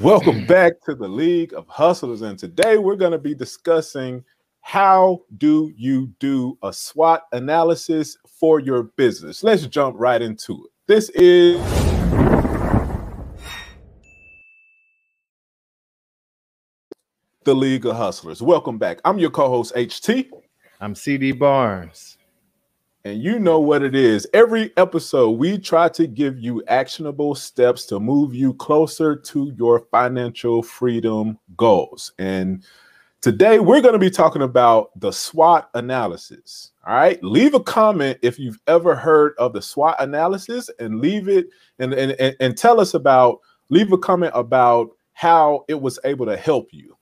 Welcome 0.00 0.44
back 0.46 0.74
to 0.84 0.94
the 0.94 1.08
League 1.08 1.54
of 1.54 1.66
Hustlers. 1.68 2.20
And 2.20 2.38
today 2.38 2.76
we're 2.76 2.96
going 2.96 3.12
to 3.12 3.18
be 3.18 3.34
discussing 3.34 4.22
how 4.60 5.22
do 5.38 5.72
you 5.74 6.08
do 6.20 6.58
a 6.62 6.70
SWOT 6.70 7.22
analysis 7.32 8.18
for 8.28 8.60
your 8.60 8.82
business. 8.82 9.42
Let's 9.42 9.66
jump 9.66 9.96
right 9.98 10.20
into 10.20 10.66
it. 10.66 10.70
This 10.86 11.08
is 11.14 11.58
the 17.44 17.54
League 17.54 17.86
of 17.86 17.96
Hustlers. 17.96 18.42
Welcome 18.42 18.76
back. 18.76 19.00
I'm 19.02 19.18
your 19.18 19.30
co-host 19.30 19.74
HT. 19.74 20.28
I'm 20.78 20.94
CD 20.94 21.32
Barnes 21.32 22.15
and 23.06 23.22
you 23.22 23.38
know 23.38 23.60
what 23.60 23.82
it 23.82 23.94
is. 23.94 24.26
Every 24.34 24.72
episode, 24.76 25.30
we 25.38 25.58
try 25.58 25.88
to 25.90 26.08
give 26.08 26.40
you 26.40 26.64
actionable 26.66 27.36
steps 27.36 27.86
to 27.86 28.00
move 28.00 28.34
you 28.34 28.52
closer 28.54 29.14
to 29.14 29.52
your 29.56 29.86
financial 29.92 30.60
freedom 30.60 31.38
goals. 31.56 32.12
And 32.18 32.64
today, 33.20 33.60
we're 33.60 33.80
going 33.80 33.92
to 33.92 34.00
be 34.00 34.10
talking 34.10 34.42
about 34.42 34.90
the 34.98 35.12
SWOT 35.12 35.70
analysis. 35.74 36.72
All 36.84 36.96
right. 36.96 37.22
Leave 37.22 37.54
a 37.54 37.60
comment 37.60 38.18
if 38.22 38.40
you've 38.40 38.58
ever 38.66 38.96
heard 38.96 39.34
of 39.38 39.52
the 39.52 39.62
SWOT 39.62 39.94
analysis 40.00 40.68
and 40.80 40.98
leave 41.00 41.28
it 41.28 41.46
and, 41.78 41.94
and, 41.94 42.36
and, 42.40 42.58
tell 42.58 42.80
us 42.80 42.94
about, 42.94 43.38
leave 43.68 43.92
a 43.92 43.98
comment 43.98 44.32
about 44.34 44.90
how 45.12 45.64
it 45.68 45.80
was 45.80 46.00
able 46.02 46.26
to 46.26 46.36
help 46.36 46.70
you. 46.72 46.96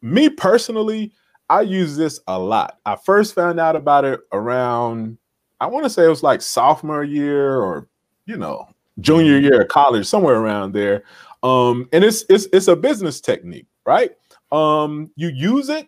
Me 0.00 0.30
personally, 0.30 1.12
I 1.50 1.60
use 1.60 1.94
this 1.94 2.20
a 2.26 2.38
lot. 2.38 2.78
I 2.86 2.96
first 2.96 3.34
found 3.34 3.60
out 3.60 3.76
about 3.76 4.06
it 4.06 4.20
around 4.32 5.18
I 5.62 5.66
want 5.66 5.84
to 5.84 5.90
say 5.90 6.04
it 6.04 6.08
was 6.08 6.24
like 6.24 6.42
sophomore 6.42 7.04
year 7.04 7.60
or 7.60 7.86
you 8.26 8.36
know 8.36 8.66
junior 8.98 9.38
year 9.38 9.62
of 9.62 9.68
college, 9.68 10.06
somewhere 10.06 10.34
around 10.34 10.72
there. 10.72 11.04
Um, 11.44 11.88
and 11.92 12.02
it's 12.02 12.24
it's 12.28 12.48
it's 12.52 12.66
a 12.66 12.74
business 12.74 13.20
technique, 13.20 13.68
right? 13.86 14.10
Um, 14.50 15.12
you 15.14 15.28
use 15.28 15.68
it 15.68 15.86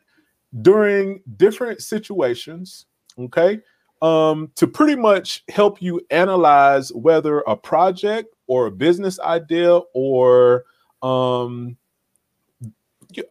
during 0.63 1.23
different 1.37 1.83
situations, 1.83 2.87
okay, 3.19 3.61
um, 4.01 4.53
to 4.55 4.69
pretty 4.69 4.95
much 4.95 5.43
help 5.49 5.83
you 5.83 6.01
analyze 6.11 6.93
whether 6.93 7.41
a 7.41 7.57
project 7.57 8.33
or 8.47 8.67
a 8.67 8.71
business 8.71 9.19
idea 9.19 9.81
or 9.93 10.67
um, 11.03 11.77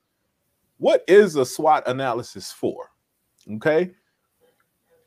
what 0.79 1.05
is 1.07 1.37
a 1.37 1.47
SWOT 1.47 1.87
analysis 1.87 2.51
for? 2.51 2.91
Okay. 3.55 3.93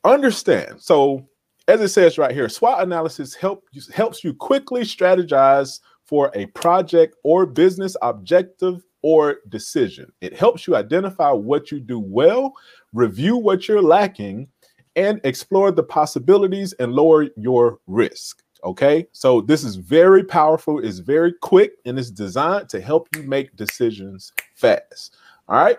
Understand. 0.04 0.82
So 0.82 1.28
as 1.68 1.82
it 1.82 1.90
says 1.90 2.18
right 2.18 2.34
here, 2.34 2.48
SWOT 2.48 2.84
analysis 2.84 3.34
help, 3.34 3.66
helps 3.94 4.24
you 4.24 4.34
quickly 4.34 4.82
strategize 4.82 5.80
for 6.06 6.32
a 6.36 6.46
project 6.48 7.16
or 7.24 7.46
business 7.46 7.98
objective 8.02 8.84
or 9.02 9.38
decision. 9.50 10.12
It 10.22 10.36
helps 10.36 10.68
you 10.68 10.76
identify 10.76 11.32
what 11.32 11.72
you 11.72 11.80
do 11.80 12.00
well, 12.00 12.54
review 12.94 13.38
what 13.38 13.68
you're 13.68 13.82
lacking, 13.82 14.48
and 14.96 15.20
explore 15.24 15.72
the 15.72 15.84
possibilities 15.84 16.74
and 16.74 16.94
lower 16.94 17.28
your 17.36 17.80
risk. 17.88 18.44
Okay, 18.66 19.06
so 19.12 19.42
this 19.42 19.64
is 19.64 19.76
very 19.76 20.24
powerful, 20.24 20.84
it's 20.84 20.98
very 20.98 21.32
quick, 21.32 21.74
and 21.86 22.00
it's 22.00 22.10
designed 22.10 22.68
to 22.70 22.82
help 22.82 23.08
you 23.16 23.22
make 23.22 23.56
decisions 23.56 24.34
fast. 24.56 25.18
All 25.48 25.64
right, 25.64 25.78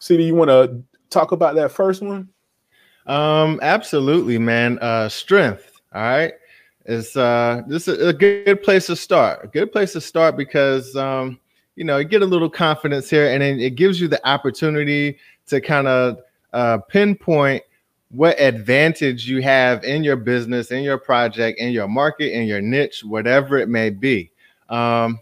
CD, 0.00 0.24
you 0.24 0.34
want 0.34 0.50
to 0.50 0.82
talk 1.08 1.32
about 1.32 1.54
that 1.54 1.72
first 1.72 2.02
one? 2.02 2.28
Um, 3.06 3.58
absolutely, 3.62 4.36
man. 4.36 4.78
Uh, 4.80 5.08
strength. 5.08 5.80
All 5.94 6.02
right, 6.02 6.34
It's 6.84 7.16
uh, 7.16 7.62
this 7.66 7.88
is 7.88 8.06
a 8.06 8.12
good 8.12 8.62
place 8.62 8.86
to 8.88 8.96
start. 8.96 9.42
A 9.42 9.48
good 9.48 9.72
place 9.72 9.94
to 9.94 10.00
start 10.02 10.36
because 10.36 10.94
um, 10.94 11.40
you 11.74 11.84
know, 11.84 11.96
you 11.96 12.04
get 12.04 12.20
a 12.20 12.26
little 12.26 12.50
confidence 12.50 13.08
here, 13.08 13.32
and 13.32 13.42
it 13.42 13.76
gives 13.76 13.98
you 13.98 14.08
the 14.08 14.26
opportunity 14.28 15.16
to 15.46 15.60
kind 15.60 15.86
of 15.86 16.18
uh, 16.52 16.78
pinpoint 16.88 17.62
what 18.16 18.40
advantage 18.40 19.28
you 19.28 19.42
have 19.42 19.84
in 19.84 20.02
your 20.02 20.16
business, 20.16 20.70
in 20.70 20.82
your 20.82 20.96
project, 20.96 21.58
in 21.58 21.70
your 21.70 21.86
market, 21.86 22.32
in 22.34 22.46
your 22.46 22.62
niche, 22.62 23.04
whatever 23.04 23.58
it 23.58 23.68
may 23.68 23.90
be. 23.90 24.30
Um, 24.70 25.20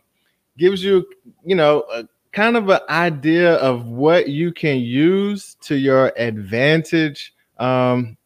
gives 0.56 0.82
you, 0.84 1.04
you 1.44 1.56
know, 1.56 1.84
a, 1.92 2.04
kind 2.32 2.56
of 2.56 2.68
an 2.68 2.80
idea 2.88 3.54
of 3.56 3.86
what 3.86 4.28
you 4.28 4.52
can 4.52 4.78
use 4.78 5.56
to 5.62 5.74
your 5.74 6.12
advantage. 6.16 7.34
Um, 7.58 8.16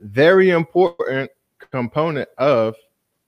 very 0.00 0.50
important 0.50 1.30
component 1.70 2.28
of 2.36 2.74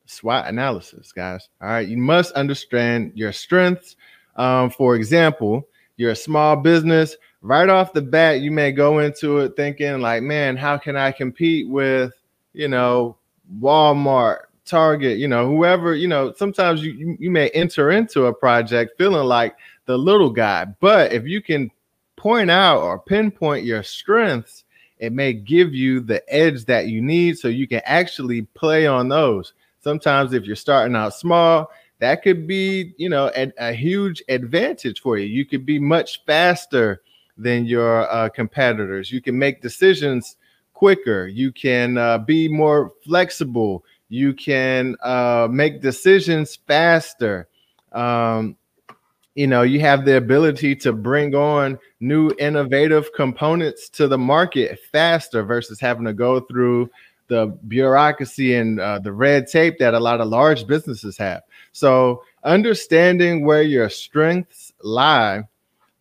SWOT 0.07 0.47
analysis, 0.47 1.13
guys. 1.13 1.49
All 1.61 1.69
right, 1.69 1.87
you 1.87 1.97
must 1.97 2.33
understand 2.33 3.13
your 3.15 3.33
strengths. 3.33 3.97
Um, 4.35 4.71
for 4.71 4.97
example, 4.97 5.69
you're 5.97 6.11
a 6.11 6.17
small 6.17 6.57
business, 6.57 7.17
right 7.43 7.69
off 7.69 7.93
the 7.93 8.03
bat, 8.03 8.41
you 8.41 8.51
may 8.51 8.73
go 8.73 8.99
into 8.99 9.39
it 9.39 9.57
thinking, 9.57 10.01
like, 10.01 10.23
man, 10.23 10.57
how 10.57 10.77
can 10.77 10.97
I 10.97 11.13
compete 11.13 11.69
with, 11.69 12.13
you 12.53 12.69
know, 12.69 13.17
Walmart, 13.61 14.39
Target, 14.65 15.19
you 15.19 15.29
know, 15.29 15.47
whoever, 15.47 15.95
you 15.95 16.09
know, 16.09 16.33
sometimes 16.33 16.83
you, 16.83 17.17
you, 17.21 17.31
may 17.31 17.51
enter 17.51 17.93
into 17.93 18.27
a 18.27 18.35
project 18.35 18.99
feeling 18.99 19.27
like 19.27 19.55
the 19.85 19.97
little 19.97 20.31
guy. 20.31 20.65
But 20.81 21.13
if 21.13 21.25
you 21.25 21.41
can 21.41 21.71
point 22.17 22.51
out 22.51 22.81
or 22.81 22.99
pinpoint 22.99 23.65
your 23.65 23.85
strengths, 23.85 24.65
it 24.99 25.13
may 25.13 25.33
give 25.33 25.73
you 25.73 26.01
the 26.01 26.23
edge 26.33 26.65
that 26.65 26.89
you 26.89 27.01
need 27.01 27.39
so 27.39 27.47
you 27.47 27.69
can 27.69 27.83
actually 27.85 28.43
play 28.43 28.89
on 28.89 29.09
those. 29.09 29.53
Sometimes 29.81 30.33
if 30.33 30.45
you're 30.45 30.57
starting 30.57 30.97
out 30.97 31.15
small, 31.15 31.71
that 31.99 32.23
could 32.23 32.47
be, 32.47 32.93
you 32.97 33.09
know, 33.09 33.31
a, 33.35 33.53
a 33.59 33.73
huge 33.73 34.23
advantage 34.29 35.01
for 35.01 35.19
you. 35.19 35.27
You 35.27 35.45
could 35.45 35.65
be 35.65 35.79
much 35.79 36.25
faster 36.27 37.03
than 37.39 37.67
your 37.67 38.11
uh, 38.11 38.29
competitors. 38.29 39.11
You 39.11 39.21
can 39.21 39.39
make 39.39 39.63
decisions 39.63 40.37
quicker. 40.75 41.27
You 41.27 41.53
can 41.53 41.97
uh, 41.97 42.19
be 42.19 42.49
more 42.49 42.93
flexible. 43.05 43.85
You 44.09 44.35
can 44.35 44.97
uh, 45.03 45.49
make 45.51 45.81
decisions 45.81 46.59
faster. 46.67 47.49
Um, 47.93 48.57
you 49.35 49.47
know, 49.47 49.63
you 49.63 49.81
have 49.81 50.05
the 50.05 50.17
ability 50.17 50.77
to 50.77 50.93
bring 50.93 51.35
on 51.35 51.79
new 52.01 52.31
innovative 52.39 53.13
components 53.15 53.89
to 53.91 54.09
the 54.09 54.19
market 54.19 54.79
faster 54.93 55.43
versus 55.43 55.79
having 55.79 56.05
to 56.07 56.15
go 56.15 56.41
through 56.41 56.91
the 57.29 57.47
bureaucracy 57.69 58.55
and 58.55 58.81
uh, 58.81 58.99
the 58.99 59.13
red 59.13 59.47
tape 59.47 59.79
that 59.79 59.95
a 59.95 60.01
lot 60.01 60.21
of 60.21 60.29
large 60.29 60.67
businesses 60.67 61.19
have. 61.19 61.43
So, 61.77 62.23
understanding 62.43 63.45
where 63.45 63.61
your 63.61 63.91
strengths 63.91 64.73
lie 64.83 65.43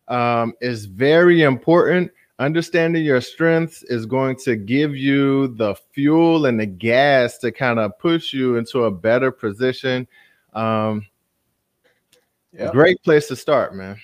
um, 0.08 0.54
is 0.62 0.86
very 0.86 1.42
important. 1.42 2.14
Understanding 2.40 3.04
your 3.04 3.20
strengths 3.20 3.84
is 3.84 4.06
going 4.06 4.38
to 4.46 4.56
give 4.56 4.96
you 4.96 5.50
the 5.50 5.76
fuel 5.92 6.46
and 6.46 6.58
the 6.58 6.66
gas 6.66 7.40
to 7.40 7.52
kind 7.52 7.78
of 7.78 8.00
push 8.00 8.32
you 8.32 8.56
into 8.56 8.86
a 8.86 8.92
better 8.92 9.32
position. 9.32 10.08
Um, 10.54 11.06
yep. 12.54 12.72
Great 12.72 13.04
place 13.04 13.28
to 13.28 13.36
start, 13.36 13.76
man. 13.76 13.98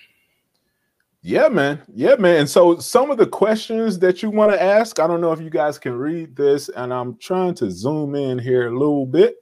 Yeah, 1.22 1.48
man. 1.48 1.82
Yeah, 1.96 2.16
man. 2.16 2.42
And 2.42 2.50
so 2.50 2.80
some 2.80 3.12
of 3.12 3.18
the 3.18 3.28
questions 3.28 3.98
that 4.00 4.22
you 4.22 4.30
want 4.30 4.52
to 4.52 4.62
ask, 4.62 5.00
I 5.00 5.08
don't 5.08 5.22
know 5.22 5.32
if 5.32 5.40
you 5.40 5.50
guys 5.50 5.80
can 5.80 5.94
read 5.94 6.36
this, 6.36 6.68
and 6.68 6.94
I'm 6.94 7.16
trying 7.16 7.54
to 7.56 7.72
zoom 7.72 8.16
in 8.16 8.40
here 8.40 8.68
a 8.68 8.78
little 8.78 9.06
bit 9.06 9.41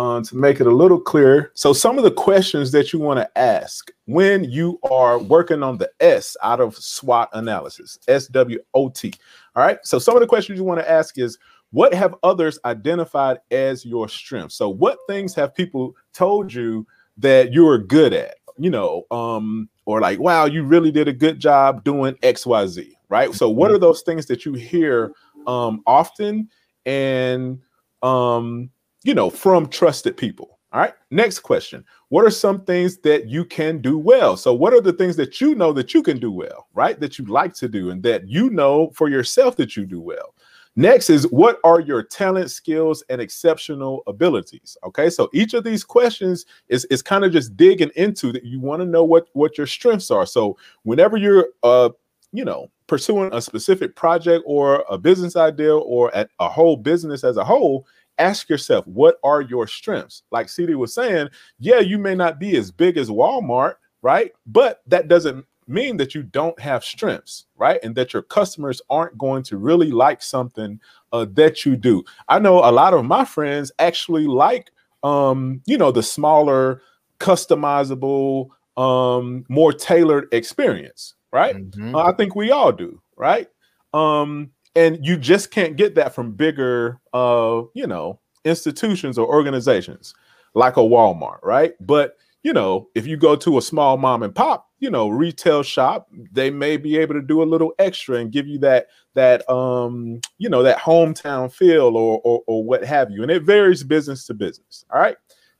uh, 0.00 0.22
to 0.22 0.34
make 0.34 0.60
it 0.60 0.66
a 0.66 0.74
little 0.74 0.98
clearer. 0.98 1.52
So, 1.52 1.74
some 1.74 1.98
of 1.98 2.04
the 2.04 2.10
questions 2.10 2.72
that 2.72 2.90
you 2.90 2.98
want 2.98 3.18
to 3.18 3.38
ask 3.38 3.90
when 4.06 4.44
you 4.44 4.78
are 4.90 5.18
working 5.18 5.62
on 5.62 5.76
the 5.76 5.90
S 6.00 6.38
out 6.42 6.58
of 6.58 6.74
SWOT 6.74 7.28
analysis, 7.34 7.98
S 8.08 8.26
W 8.28 8.58
O 8.72 8.88
T. 8.88 9.12
All 9.54 9.62
right. 9.62 9.78
So, 9.82 9.98
some 9.98 10.16
of 10.16 10.22
the 10.22 10.26
questions 10.26 10.58
you 10.58 10.64
want 10.64 10.80
to 10.80 10.90
ask 10.90 11.18
is 11.18 11.38
what 11.72 11.92
have 11.92 12.14
others 12.22 12.58
identified 12.64 13.40
as 13.50 13.84
your 13.84 14.08
strengths? 14.08 14.54
So, 14.54 14.70
what 14.70 14.98
things 15.06 15.34
have 15.34 15.54
people 15.54 15.94
told 16.14 16.50
you 16.50 16.86
that 17.18 17.52
you're 17.52 17.76
good 17.76 18.14
at? 18.14 18.36
You 18.56 18.70
know, 18.70 19.04
um, 19.10 19.68
or 19.84 20.00
like, 20.00 20.18
wow, 20.18 20.46
you 20.46 20.62
really 20.62 20.90
did 20.90 21.08
a 21.08 21.12
good 21.12 21.38
job 21.38 21.84
doing 21.84 22.16
X, 22.22 22.46
Y, 22.46 22.66
Z. 22.68 22.96
Right. 23.10 23.34
So, 23.34 23.50
what 23.50 23.66
mm-hmm. 23.66 23.76
are 23.76 23.80
those 23.80 24.00
things 24.00 24.24
that 24.26 24.46
you 24.46 24.54
hear 24.54 25.12
um, 25.46 25.82
often? 25.86 26.48
And 26.86 27.60
um, 28.02 28.70
you 29.02 29.14
know, 29.14 29.30
from 29.30 29.68
trusted 29.68 30.16
people. 30.16 30.58
All 30.72 30.80
right. 30.80 30.94
Next 31.10 31.40
question. 31.40 31.84
What 32.10 32.24
are 32.24 32.30
some 32.30 32.60
things 32.60 32.98
that 32.98 33.26
you 33.26 33.44
can 33.44 33.80
do 33.80 33.98
well? 33.98 34.36
So, 34.36 34.54
what 34.54 34.72
are 34.72 34.80
the 34.80 34.92
things 34.92 35.16
that 35.16 35.40
you 35.40 35.56
know 35.56 35.72
that 35.72 35.92
you 35.94 36.02
can 36.02 36.18
do 36.18 36.30
well, 36.30 36.68
right? 36.74 36.98
That 37.00 37.18
you 37.18 37.24
like 37.24 37.54
to 37.54 37.68
do 37.68 37.90
and 37.90 38.02
that 38.04 38.28
you 38.28 38.50
know 38.50 38.90
for 38.94 39.08
yourself 39.08 39.56
that 39.56 39.76
you 39.76 39.84
do 39.84 40.00
well? 40.00 40.34
Next 40.76 41.10
is 41.10 41.24
what 41.32 41.58
are 41.64 41.80
your 41.80 42.04
talent, 42.04 42.50
skills, 42.50 43.02
and 43.08 43.20
exceptional 43.20 44.04
abilities? 44.06 44.76
Okay, 44.84 45.10
so 45.10 45.28
each 45.32 45.54
of 45.54 45.64
these 45.64 45.82
questions 45.82 46.46
is, 46.68 46.84
is 46.86 47.02
kind 47.02 47.24
of 47.24 47.32
just 47.32 47.56
digging 47.56 47.90
into 47.96 48.30
that. 48.32 48.44
You 48.44 48.60
want 48.60 48.80
to 48.80 48.86
know 48.86 49.02
what 49.02 49.26
what 49.32 49.58
your 49.58 49.66
strengths 49.66 50.12
are. 50.12 50.26
So 50.26 50.56
whenever 50.84 51.16
you're 51.16 51.48
uh 51.64 51.90
you 52.32 52.44
know 52.44 52.70
pursuing 52.86 53.32
a 53.32 53.40
specific 53.40 53.96
project 53.96 54.44
or 54.46 54.84
a 54.88 54.98
business 54.98 55.34
idea 55.36 55.76
or 55.76 56.10
a 56.14 56.48
whole 56.48 56.76
business 56.76 57.24
as 57.24 57.36
a 57.36 57.44
whole, 57.44 57.86
ask 58.20 58.48
yourself 58.48 58.86
what 58.86 59.18
are 59.24 59.40
your 59.40 59.66
strengths? 59.66 60.22
Like 60.30 60.48
CD 60.48 60.74
was 60.74 60.94
saying, 60.94 61.28
yeah, 61.58 61.80
you 61.80 61.98
may 61.98 62.14
not 62.14 62.38
be 62.38 62.56
as 62.56 62.70
big 62.70 62.96
as 62.96 63.08
Walmart, 63.10 63.74
right? 64.02 64.32
But 64.46 64.82
that 64.86 65.08
doesn't 65.08 65.44
mean 65.66 65.96
that 65.96 66.14
you 66.14 66.22
don't 66.22 66.58
have 66.60 66.84
strengths, 66.84 67.46
right? 67.56 67.80
And 67.82 67.94
that 67.94 68.12
your 68.12 68.22
customers 68.22 68.82
aren't 68.90 69.16
going 69.16 69.42
to 69.44 69.56
really 69.56 69.90
like 69.90 70.22
something 70.22 70.80
uh, 71.12 71.26
that 71.32 71.64
you 71.64 71.76
do. 71.76 72.04
I 72.28 72.38
know 72.38 72.58
a 72.58 72.72
lot 72.72 72.92
of 72.92 73.04
my 73.04 73.24
friends 73.24 73.72
actually 73.78 74.26
like, 74.26 74.70
um, 75.02 75.62
you 75.66 75.78
know, 75.78 75.92
the 75.92 76.02
smaller, 76.02 76.82
customizable, 77.18 78.50
um, 78.76 79.44
more 79.48 79.72
tailored 79.72 80.28
experience, 80.32 81.14
right? 81.32 81.56
Mm-hmm. 81.56 81.94
Uh, 81.94 82.04
I 82.04 82.12
think 82.12 82.34
we 82.34 82.50
all 82.50 82.72
do, 82.72 83.00
right? 83.16 83.48
Um, 83.94 84.50
and 84.74 85.04
you 85.04 85.16
just 85.16 85.50
can't 85.50 85.76
get 85.76 85.94
that 85.96 86.14
from 86.14 86.32
bigger, 86.32 87.00
uh, 87.12 87.62
you 87.74 87.86
know, 87.86 88.20
institutions 88.44 89.18
or 89.18 89.26
organizations 89.26 90.14
like 90.54 90.76
a 90.76 90.80
Walmart, 90.80 91.38
right? 91.42 91.74
But 91.80 92.16
you 92.42 92.54
know, 92.54 92.88
if 92.94 93.06
you 93.06 93.16
go 93.18 93.36
to 93.36 93.58
a 93.58 93.62
small 93.62 93.98
mom 93.98 94.22
and 94.22 94.34
pop, 94.34 94.70
you 94.78 94.90
know, 94.90 95.08
retail 95.08 95.62
shop, 95.62 96.08
they 96.32 96.50
may 96.50 96.78
be 96.78 96.96
able 96.96 97.14
to 97.14 97.20
do 97.20 97.42
a 97.42 97.44
little 97.44 97.74
extra 97.78 98.16
and 98.16 98.32
give 98.32 98.46
you 98.46 98.58
that 98.60 98.86
that 99.14 99.48
um, 99.50 100.20
you 100.38 100.48
know, 100.48 100.62
that 100.62 100.78
hometown 100.78 101.52
feel 101.52 101.96
or, 101.96 102.20
or 102.24 102.42
or 102.46 102.64
what 102.64 102.84
have 102.84 103.10
you. 103.10 103.22
And 103.22 103.30
it 103.30 103.42
varies 103.42 103.84
business 103.84 104.24
to 104.26 104.34
business. 104.34 104.84
All 104.90 105.00
right. 105.00 105.16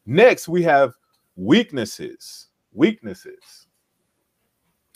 Next, 0.07 0.49
we 0.49 0.63
have 0.63 0.95
weaknesses. 1.37 2.47
Weaknesses. 2.73 3.67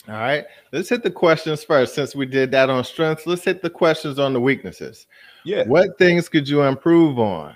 All 0.07 0.15
right. 0.15 0.45
Let's 0.71 0.89
hit 0.89 1.03
the 1.03 1.11
questions 1.11 1.63
first. 1.63 1.95
Since 1.95 2.15
we 2.15 2.25
did 2.25 2.51
that 2.51 2.69
on 2.69 2.83
strengths, 2.83 3.25
let's 3.25 3.43
hit 3.43 3.61
the 3.61 3.69
questions 3.69 4.19
on 4.19 4.33
the 4.33 4.41
weaknesses. 4.41 5.07
Yeah. 5.43 5.63
What 5.65 5.97
things 5.97 6.29
could 6.29 6.47
you 6.47 6.61
improve 6.63 7.17
on? 7.17 7.55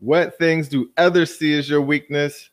What 0.00 0.38
things 0.38 0.68
do 0.68 0.90
others 0.96 1.36
see 1.36 1.58
as 1.58 1.68
your 1.68 1.82
weakness? 1.82 2.50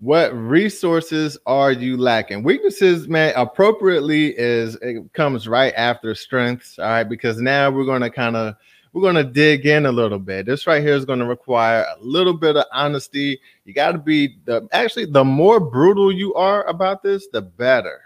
What 0.00 0.34
resources 0.34 1.38
are 1.46 1.70
you 1.70 1.96
lacking? 1.96 2.42
Weaknesses, 2.42 3.06
man, 3.06 3.32
appropriately 3.36 4.36
is 4.36 4.76
it 4.76 5.12
comes 5.12 5.46
right 5.46 5.74
after 5.76 6.14
strengths. 6.14 6.78
All 6.78 6.86
right, 6.86 7.04
because 7.04 7.40
now 7.40 7.70
we're 7.70 7.84
going 7.84 8.00
to 8.02 8.10
kind 8.10 8.34
of 8.34 8.56
we're 8.92 9.02
going 9.02 9.14
to 9.14 9.24
dig 9.24 9.66
in 9.66 9.86
a 9.86 9.92
little 9.92 10.18
bit. 10.18 10.46
This 10.46 10.66
right 10.66 10.82
here 10.82 10.94
is 10.94 11.04
going 11.04 11.20
to 11.20 11.26
require 11.26 11.82
a 11.82 12.02
little 12.02 12.34
bit 12.34 12.56
of 12.56 12.64
honesty. 12.72 13.40
You 13.64 13.72
got 13.72 13.92
to 13.92 13.98
be 13.98 14.36
the 14.44 14.68
actually 14.72 15.06
the 15.06 15.24
more 15.24 15.60
brutal 15.60 16.10
you 16.12 16.34
are 16.34 16.64
about 16.66 17.02
this, 17.02 17.28
the 17.28 17.42
better. 17.42 18.00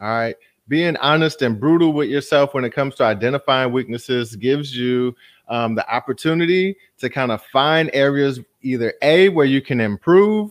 All 0.00 0.08
right. 0.08 0.36
Being 0.68 0.96
honest 0.96 1.42
and 1.42 1.60
brutal 1.60 1.92
with 1.92 2.08
yourself 2.08 2.52
when 2.52 2.64
it 2.64 2.72
comes 2.72 2.96
to 2.96 3.04
identifying 3.04 3.72
weaknesses 3.72 4.34
gives 4.34 4.76
you 4.76 5.14
um, 5.48 5.76
the 5.76 5.88
opportunity 5.88 6.76
to 6.98 7.08
kind 7.08 7.30
of 7.30 7.40
find 7.44 7.88
areas 7.92 8.40
either 8.62 8.94
A, 9.02 9.28
where 9.28 9.46
you 9.46 9.62
can 9.62 9.80
improve, 9.80 10.50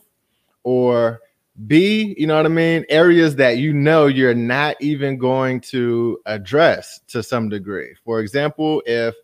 or 0.63 1.19
B, 1.67 2.15
you 2.17 2.27
know 2.27 2.37
what 2.37 2.45
I 2.45 2.49
mean? 2.49 2.85
Areas 2.89 3.35
that 3.37 3.57
you 3.57 3.73
know 3.73 4.07
you're 4.07 4.33
not 4.33 4.75
even 4.81 5.17
going 5.17 5.59
to 5.61 6.19
address 6.25 7.01
to 7.07 7.21
some 7.21 7.49
degree. 7.49 7.93
For 8.03 8.21
example, 8.21 8.81
if 8.85 9.15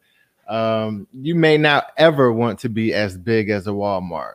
um, 0.47 1.07
you 1.13 1.35
may 1.35 1.57
not 1.57 1.87
ever 1.97 2.31
want 2.31 2.59
to 2.59 2.69
be 2.69 2.93
as 2.93 3.17
big 3.17 3.49
as 3.49 3.67
a 3.67 3.71
Walmart, 3.71 4.33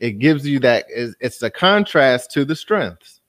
it 0.00 0.18
gives 0.18 0.46
you 0.46 0.60
that, 0.60 0.86
it's 0.88 1.42
a 1.42 1.50
contrast 1.50 2.30
to 2.32 2.44
the 2.44 2.56
strengths. 2.56 3.20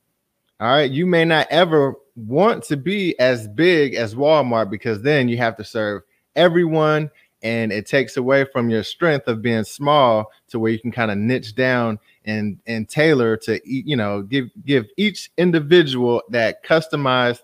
All 0.60 0.68
right. 0.68 0.90
You 0.90 1.06
may 1.06 1.24
not 1.24 1.48
ever 1.52 1.96
want 2.16 2.64
to 2.66 2.78
be 2.78 3.18
as 3.20 3.48
big 3.48 3.94
as 3.94 4.16
Walmart 4.16 4.72
because 4.72 5.02
then 5.04 5.30
you 5.30 5.38
have 5.38 5.56
to 5.58 5.64
serve 5.64 6.02
everyone 6.36 7.12
and 7.44 7.72
it 7.72 7.86
takes 7.86 8.18
away 8.18 8.46
from 8.46 8.70
your 8.70 8.84
strength 8.84 9.28
of 9.28 9.42
being 9.42 9.64
small 9.64 10.32
to 10.50 10.60
where 10.60 10.72
you 10.72 10.80
can 10.80 10.92
kind 10.92 11.12
of 11.12 11.18
niche 11.18 11.54
down 11.54 12.00
and 12.26 12.58
and 12.66 12.90
tailor 12.90 13.38
to 13.38 13.60
you 13.64 13.96
know 13.96 14.22
give 14.24 14.50
give 14.66 14.88
each 14.98 15.32
individual 15.38 16.24
that 16.30 16.64
customized 16.64 17.42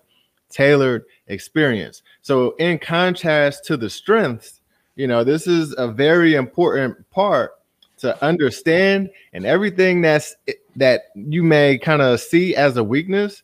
tailored 0.50 1.04
experience 1.28 2.02
so 2.22 2.50
in 2.56 2.78
contrast 2.78 3.64
to 3.64 3.76
the 3.76 3.88
strengths 3.88 4.60
you 4.96 5.06
know 5.06 5.24
this 5.24 5.46
is 5.46 5.74
a 5.78 5.88
very 5.88 6.34
important 6.34 7.08
part 7.10 7.52
to 7.98 8.22
understand 8.24 9.10
and 9.32 9.46
everything 9.46 10.00
that's 10.00 10.36
that 10.76 11.04
you 11.14 11.42
may 11.42 11.78
kind 11.78 12.02
of 12.02 12.20
see 12.20 12.54
as 12.54 12.76
a 12.76 12.84
weakness 12.84 13.42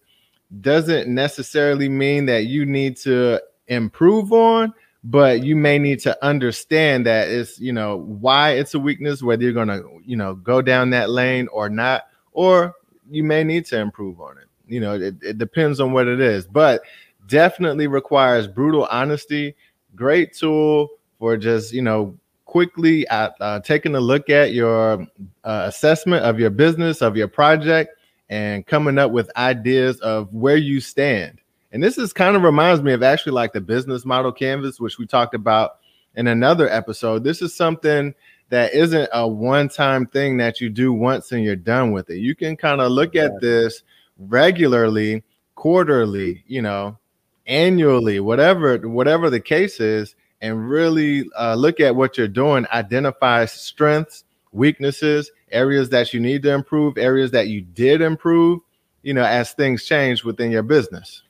doesn't 0.61 1.08
necessarily 1.08 1.88
mean 1.88 2.26
that 2.26 2.47
you 2.47 2.67
need 2.67 2.97
to 2.97 3.41
improve 3.69 4.32
on 4.32 4.75
but 5.02 5.43
you 5.43 5.56
may 5.56 5.79
need 5.79 6.00
to 6.00 6.25
understand 6.25 7.06
that 7.06 7.29
it's 7.29 7.58
you 7.58 7.73
know 7.73 7.96
why 7.96 8.50
it's 8.50 8.75
a 8.75 8.79
weakness 8.79 9.23
whether 9.23 9.43
you're 9.43 9.53
going 9.53 9.69
to 9.69 9.82
you 10.05 10.17
know 10.17 10.35
go 10.35 10.61
down 10.61 10.91
that 10.91 11.11
lane 11.11 11.49
or 11.53 11.69
not 11.69 12.03
or 12.32 12.75
you 13.11 13.25
may 13.25 13.43
need 13.43 13.67
to 13.67 13.79
improve 13.79 14.20
on 14.20 14.38
it. 14.38 14.44
You 14.67 14.81
know 14.81 14.94
it, 14.94 15.14
it 15.23 15.38
depends 15.38 15.81
on 15.81 15.93
what 15.93 16.08
it 16.08 16.20
is 16.20 16.46
but 16.46 16.82
definitely 17.29 17.87
requires 17.87 18.46
brutal 18.46 18.87
honesty 18.91 19.55
great 19.94 20.35
tool 20.35 20.88
for 21.20 21.37
just 21.37 21.72
you 21.72 21.82
know 21.82 22.19
quickly 22.46 23.06
uh, 23.06 23.31
uh, 23.40 23.61
taking 23.61 23.94
a 23.94 24.00
look 24.00 24.28
at 24.28 24.52
your 24.52 25.06
uh, 25.44 25.62
assessment 25.67 26.25
of 26.25 26.40
your 26.40 26.50
business 26.50 27.00
of 27.00 27.17
your 27.17 27.28
project 27.28 27.96
and 28.28 28.67
coming 28.67 28.99
up 28.99 29.12
with 29.12 29.31
ideas 29.37 30.00
of 30.00 30.34
where 30.34 30.56
you 30.56 30.81
stand 30.81 31.40
and 31.72 31.82
this 31.82 31.99
is 31.99 32.12
kind 32.12 32.37
of 32.37 32.43
reminds 32.43 32.82
me 32.82 32.93
of 32.93 33.02
actually 33.02 33.32
like 33.32 33.52
the 33.52 33.61
business 33.61 34.05
model 34.05 34.32
canvas, 34.32 34.81
which 34.81 34.99
we 34.99 35.06
talked 35.06 35.34
about 35.34 35.78
in 36.17 36.26
another 36.26 36.69
episode. 36.69 37.22
This 37.22 37.43
is 37.43 37.55
something 37.55 38.15
that 38.48 38.74
isn't 38.74 39.08
a 39.12 39.27
one 39.29 39.69
time 39.69 40.06
thing 40.06 40.36
that 40.39 40.60
you 40.60 40.69
do 40.69 40.93
once 40.93 41.31
and 41.31 41.44
you're 41.44 41.55
done 41.55 41.93
with 41.93 42.10
it. 42.10 42.19
You 42.19 42.34
can 42.34 42.56
kind 42.56 42.81
of 42.81 42.91
look 42.91 43.15
at 43.15 43.41
this 43.41 43.84
regularly, 44.19 45.22
quarterly, 45.55 46.43
you 46.48 46.60
know, 46.60 46.98
annually, 47.46 48.19
whatever, 48.19 48.77
whatever 48.79 49.31
the 49.31 49.41
case 49.41 49.79
is, 49.79 50.17
and 50.41 50.69
really 50.69 51.29
uh, 51.39 51.55
look 51.55 51.81
at 51.81 51.94
what 51.94 52.17
you're 52.17 52.29
doing, 52.29 52.67
identify 52.73 53.44
strengths, 53.44 54.25
weaknesses, 54.53 55.31
areas 55.51 55.91
that 55.91 56.15
you 56.15 56.20
need 56.20 56.43
to 56.43 56.53
improve, 56.53 56.99
areas 56.99 57.31
that 57.32 57.49
you 57.49 57.61
did 57.61 58.01
improve, 58.01 58.61
you 59.03 59.13
know, 59.15 59.25
as 59.25 59.53
things 59.53 59.85
change 59.85 60.25
within 60.25 60.51
your 60.51 60.63
business. 60.63 61.23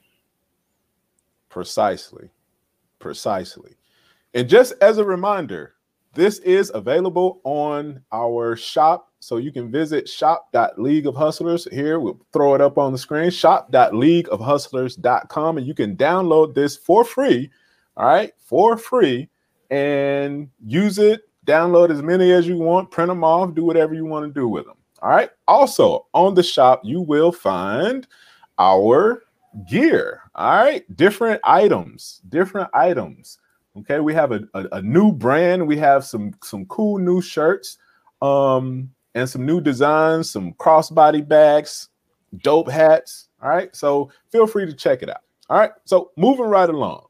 Precisely. 1.48 2.30
Precisely. 2.98 3.74
And 4.34 4.48
just 4.48 4.74
as 4.80 4.98
a 4.98 5.04
reminder, 5.04 5.74
this 6.14 6.38
is 6.40 6.72
available 6.74 7.40
on 7.44 8.02
our 8.12 8.56
shop. 8.56 9.12
So 9.20 9.36
you 9.36 9.52
can 9.52 9.70
visit 9.70 10.08
shop.league 10.08 11.06
of 11.06 11.14
hustlers. 11.14 11.68
Here, 11.70 12.00
we'll 12.00 12.18
throw 12.32 12.54
it 12.54 12.60
up 12.60 12.76
on 12.78 12.90
the 12.92 12.98
screen 12.98 13.30
shop.leagueofhustlers.com. 13.30 15.58
And 15.58 15.66
you 15.66 15.74
can 15.74 15.96
download 15.96 16.54
this 16.54 16.76
for 16.76 17.04
free. 17.04 17.50
All 18.00 18.06
right, 18.06 18.32
for 18.38 18.78
free 18.78 19.28
and 19.68 20.48
use 20.64 20.98
it. 20.98 21.20
Download 21.46 21.90
as 21.90 22.02
many 22.02 22.32
as 22.32 22.48
you 22.48 22.56
want, 22.56 22.90
print 22.90 23.08
them 23.08 23.22
off, 23.22 23.54
do 23.54 23.62
whatever 23.62 23.92
you 23.92 24.06
want 24.06 24.26
to 24.26 24.32
do 24.32 24.48
with 24.48 24.64
them. 24.64 24.76
All 25.02 25.10
right. 25.10 25.28
Also, 25.46 26.06
on 26.14 26.32
the 26.32 26.42
shop, 26.42 26.80
you 26.82 27.02
will 27.02 27.30
find 27.30 28.06
our 28.58 29.22
gear. 29.68 30.22
All 30.34 30.64
right, 30.64 30.96
different 30.96 31.42
items, 31.44 32.22
different 32.30 32.70
items. 32.72 33.38
Okay, 33.76 34.00
we 34.00 34.14
have 34.14 34.32
a, 34.32 34.44
a, 34.54 34.66
a, 34.72 34.82
new 34.82 35.12
brand. 35.12 35.66
We 35.66 35.76
have 35.76 36.02
some 36.06 36.32
some 36.42 36.64
cool 36.66 36.96
new 36.96 37.20
shirts, 37.20 37.76
um, 38.22 38.90
and 39.14 39.28
some 39.28 39.44
new 39.44 39.60
designs, 39.60 40.30
some 40.30 40.54
crossbody 40.54 41.26
bags, 41.26 41.90
dope 42.38 42.70
hats. 42.70 43.28
All 43.42 43.50
right, 43.50 43.76
so 43.76 44.10
feel 44.30 44.46
free 44.46 44.64
to 44.64 44.72
check 44.72 45.02
it 45.02 45.10
out. 45.10 45.22
All 45.50 45.58
right, 45.58 45.72
so 45.84 46.12
moving 46.16 46.46
right 46.46 46.68
along. 46.70 47.09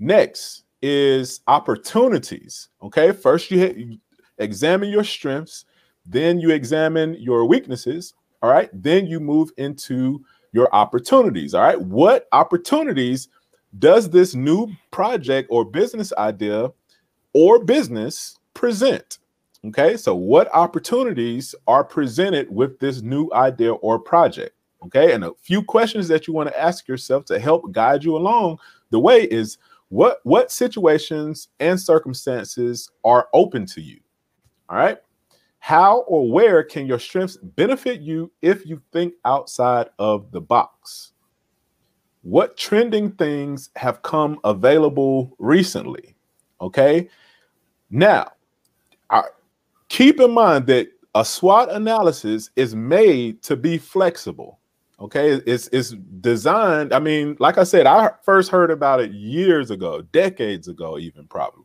Next 0.00 0.64
is 0.82 1.40
opportunities. 1.46 2.70
Okay, 2.82 3.12
first 3.12 3.50
you 3.50 3.58
hit, 3.58 3.76
you 3.76 3.98
examine 4.38 4.88
your 4.88 5.04
strengths, 5.04 5.66
then 6.06 6.40
you 6.40 6.50
examine 6.50 7.14
your 7.20 7.44
weaknesses. 7.44 8.14
All 8.42 8.50
right, 8.50 8.70
then 8.72 9.06
you 9.06 9.20
move 9.20 9.50
into 9.58 10.24
your 10.52 10.74
opportunities. 10.74 11.54
All 11.54 11.62
right. 11.62 11.80
What 11.80 12.26
opportunities 12.32 13.28
does 13.78 14.10
this 14.10 14.34
new 14.34 14.68
project 14.90 15.48
or 15.50 15.64
business 15.64 16.12
idea 16.14 16.70
or 17.34 17.62
business 17.62 18.38
present? 18.54 19.18
Okay, 19.66 19.98
so 19.98 20.14
what 20.14 20.48
opportunities 20.54 21.54
are 21.66 21.84
presented 21.84 22.50
with 22.50 22.78
this 22.78 23.02
new 23.02 23.28
idea 23.34 23.74
or 23.74 23.98
project? 23.98 24.56
Okay, 24.82 25.12
and 25.12 25.24
a 25.24 25.32
few 25.42 25.62
questions 25.62 26.08
that 26.08 26.26
you 26.26 26.32
want 26.32 26.48
to 26.48 26.58
ask 26.58 26.88
yourself 26.88 27.26
to 27.26 27.38
help 27.38 27.70
guide 27.70 28.02
you 28.02 28.16
along 28.16 28.58
the 28.88 28.98
way 28.98 29.24
is 29.24 29.58
what 29.90 30.20
what 30.22 30.52
situations 30.52 31.48
and 31.58 31.78
circumstances 31.78 32.90
are 33.04 33.28
open 33.34 33.66
to 33.66 33.80
you? 33.80 34.00
All 34.68 34.76
right. 34.76 34.98
How 35.58 35.98
or 36.02 36.30
where 36.30 36.62
can 36.62 36.86
your 36.86 37.00
strengths 37.00 37.36
benefit 37.36 38.00
you 38.00 38.32
if 38.40 38.64
you 38.64 38.80
think 38.92 39.14
outside 39.24 39.88
of 39.98 40.30
the 40.30 40.40
box? 40.40 41.12
What 42.22 42.56
trending 42.56 43.10
things 43.12 43.70
have 43.76 44.02
come 44.02 44.38
available 44.44 45.34
recently? 45.38 46.14
Okay. 46.60 47.08
Now, 47.90 48.30
I, 49.10 49.24
keep 49.88 50.20
in 50.20 50.30
mind 50.30 50.66
that 50.68 50.88
a 51.16 51.24
SWOT 51.24 51.72
analysis 51.72 52.50
is 52.54 52.76
made 52.76 53.42
to 53.42 53.56
be 53.56 53.76
flexible. 53.76 54.59
Okay, 55.00 55.30
it's 55.46 55.68
it's 55.68 55.94
designed. 56.20 56.92
I 56.92 56.98
mean, 56.98 57.36
like 57.38 57.56
I 57.56 57.64
said, 57.64 57.86
I 57.86 58.10
first 58.22 58.50
heard 58.50 58.70
about 58.70 59.00
it 59.00 59.12
years 59.12 59.70
ago, 59.70 60.02
decades 60.02 60.68
ago, 60.68 60.98
even 60.98 61.26
probably, 61.26 61.64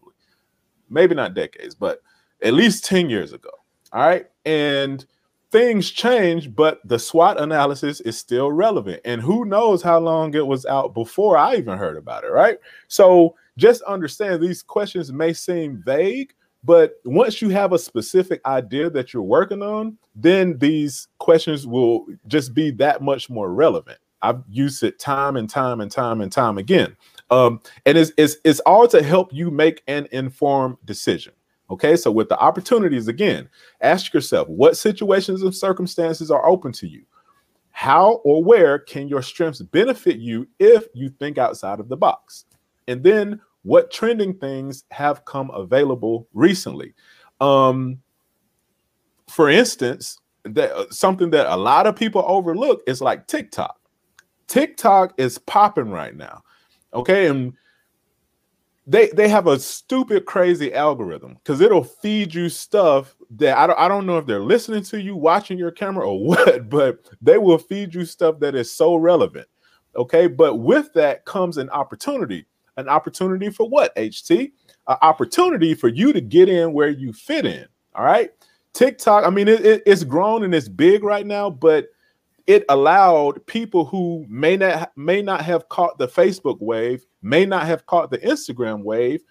maybe 0.89 1.15
not 1.15 1.33
decades, 1.33 1.75
but 1.75 2.01
at 2.41 2.53
least 2.53 2.85
10 2.85 3.09
years 3.09 3.33
ago. 3.33 3.49
All 3.91 4.05
right. 4.05 4.25
And 4.45 5.05
things 5.51 5.91
change, 5.91 6.55
but 6.55 6.79
the 6.85 6.99
SWOT 6.99 7.39
analysis 7.39 7.99
is 8.01 8.17
still 8.17 8.51
relevant. 8.51 9.01
And 9.05 9.21
who 9.21 9.45
knows 9.45 9.81
how 9.81 9.99
long 9.99 10.33
it 10.33 10.45
was 10.45 10.65
out 10.65 10.93
before 10.93 11.37
I 11.37 11.55
even 11.55 11.77
heard 11.77 11.97
about 11.97 12.23
it. 12.23 12.31
Right. 12.31 12.57
So 12.87 13.35
just 13.57 13.81
understand 13.83 14.41
these 14.41 14.61
questions 14.61 15.11
may 15.11 15.33
seem 15.33 15.81
vague, 15.85 16.33
but 16.65 16.99
once 17.05 17.41
you 17.41 17.49
have 17.49 17.73
a 17.73 17.79
specific 17.79 18.41
idea 18.45 18.89
that 18.89 19.13
you're 19.13 19.21
working 19.21 19.61
on, 19.61 19.97
then 20.15 20.57
these 20.57 21.07
questions 21.19 21.67
will 21.67 22.07
just 22.27 22.53
be 22.53 22.71
that 22.71 23.01
much 23.01 23.29
more 23.29 23.53
relevant. 23.53 23.99
I've 24.23 24.41
used 24.49 24.81
it 24.81 24.97
time 24.97 25.35
and 25.35 25.47
time 25.47 25.79
and 25.79 25.91
time 25.91 26.21
and 26.21 26.31
time 26.31 26.57
again. 26.57 26.97
Um, 27.29 27.61
and 27.85 27.97
it's, 27.97 28.11
it's, 28.17 28.37
it's 28.43 28.59
all 28.61 28.87
to 28.87 29.03
help 29.03 29.31
you 29.31 29.51
make 29.51 29.83
an 29.87 30.07
informed 30.11 30.77
decision. 30.85 31.33
Okay, 31.69 31.95
so 31.95 32.11
with 32.11 32.29
the 32.29 32.39
opportunities, 32.39 33.07
again, 33.07 33.49
ask 33.81 34.13
yourself 34.13 34.47
what 34.47 34.77
situations 34.77 35.41
and 35.41 35.53
circumstances 35.53 36.31
are 36.31 36.47
open 36.47 36.71
to 36.73 36.87
you? 36.87 37.03
How 37.71 38.21
or 38.23 38.43
where 38.43 38.79
can 38.79 39.07
your 39.07 39.21
strengths 39.21 39.61
benefit 39.61 40.17
you 40.17 40.47
if 40.59 40.87
you 40.93 41.09
think 41.09 41.37
outside 41.37 41.79
of 41.79 41.89
the 41.89 41.97
box? 41.97 42.45
And 42.87 43.03
then 43.03 43.41
what 43.65 43.91
trending 43.91 44.35
things 44.35 44.83
have 44.91 45.25
come 45.25 45.49
available 45.51 46.27
recently? 46.33 46.93
Um, 47.41 47.99
for 49.27 49.49
instance, 49.49 50.19
that 50.43 50.71
uh, 50.71 50.85
something 50.91 51.31
that 51.31 51.47
a 51.47 51.57
lot 51.57 51.87
of 51.87 51.95
people 51.95 52.23
overlook 52.27 52.83
is 52.85 53.01
like 53.01 53.27
TikTok. 53.27 53.77
TikTok 54.47 55.15
is 55.17 55.39
popping 55.39 55.89
right 55.89 56.15
now. 56.15 56.43
Okay, 56.93 57.27
and 57.27 57.53
they 58.85 59.07
they 59.09 59.27
have 59.27 59.47
a 59.47 59.59
stupid 59.59 60.25
crazy 60.25 60.71
algorithm 60.73 61.33
because 61.33 61.59
it'll 61.59 61.83
feed 61.83 62.33
you 62.33 62.49
stuff 62.49 63.15
that 63.31 63.57
I 63.57 63.65
don't, 63.65 63.79
I 63.79 63.87
don't 63.87 64.05
know 64.05 64.19
if 64.19 64.27
they're 64.27 64.39
listening 64.39 64.83
to 64.83 65.01
you 65.01 65.15
watching 65.15 65.57
your 65.57 65.71
camera 65.71 66.07
or 66.07 66.19
what 66.23 66.69
but 66.69 67.09
they 67.21 67.39
will 67.39 67.57
feed 67.57 67.95
you 67.95 68.05
stuff 68.05 68.39
that 68.39 68.53
is 68.53 68.71
so 68.71 68.95
relevant 68.95 69.47
okay 69.95 70.27
but 70.27 70.57
with 70.57 70.93
that 70.93 71.25
comes 71.25 71.57
an 71.57 71.69
opportunity 71.71 72.45
an 72.77 72.89
opportunity 72.89 73.49
for 73.49 73.67
what 73.67 73.95
ht 73.95 74.51
an 74.87 74.97
opportunity 75.01 75.73
for 75.73 75.87
you 75.87 76.13
to 76.13 76.21
get 76.21 76.49
in 76.49 76.73
where 76.73 76.89
you 76.89 77.13
fit 77.13 77.45
in 77.45 77.65
all 77.95 78.03
right 78.03 78.31
tiktok 78.73 79.25
i 79.25 79.29
mean 79.29 79.47
it, 79.47 79.65
it, 79.65 79.83
it's 79.85 80.03
grown 80.03 80.43
and 80.43 80.53
it's 80.53 80.69
big 80.69 81.03
right 81.03 81.25
now 81.25 81.49
but 81.49 81.87
it 82.47 82.63
allowed 82.69 83.45
people 83.47 83.85
who 83.85 84.25
may 84.29 84.55
not 84.55 84.91
may 84.95 85.21
not 85.21 85.41
have 85.41 85.67
caught 85.69 85.97
the 85.97 86.07
Facebook 86.07 86.61
wave, 86.61 87.05
may 87.21 87.45
not 87.45 87.65
have 87.65 87.85
caught 87.85 88.11
the 88.11 88.19
Instagram 88.19 88.83
wave, 88.83 89.21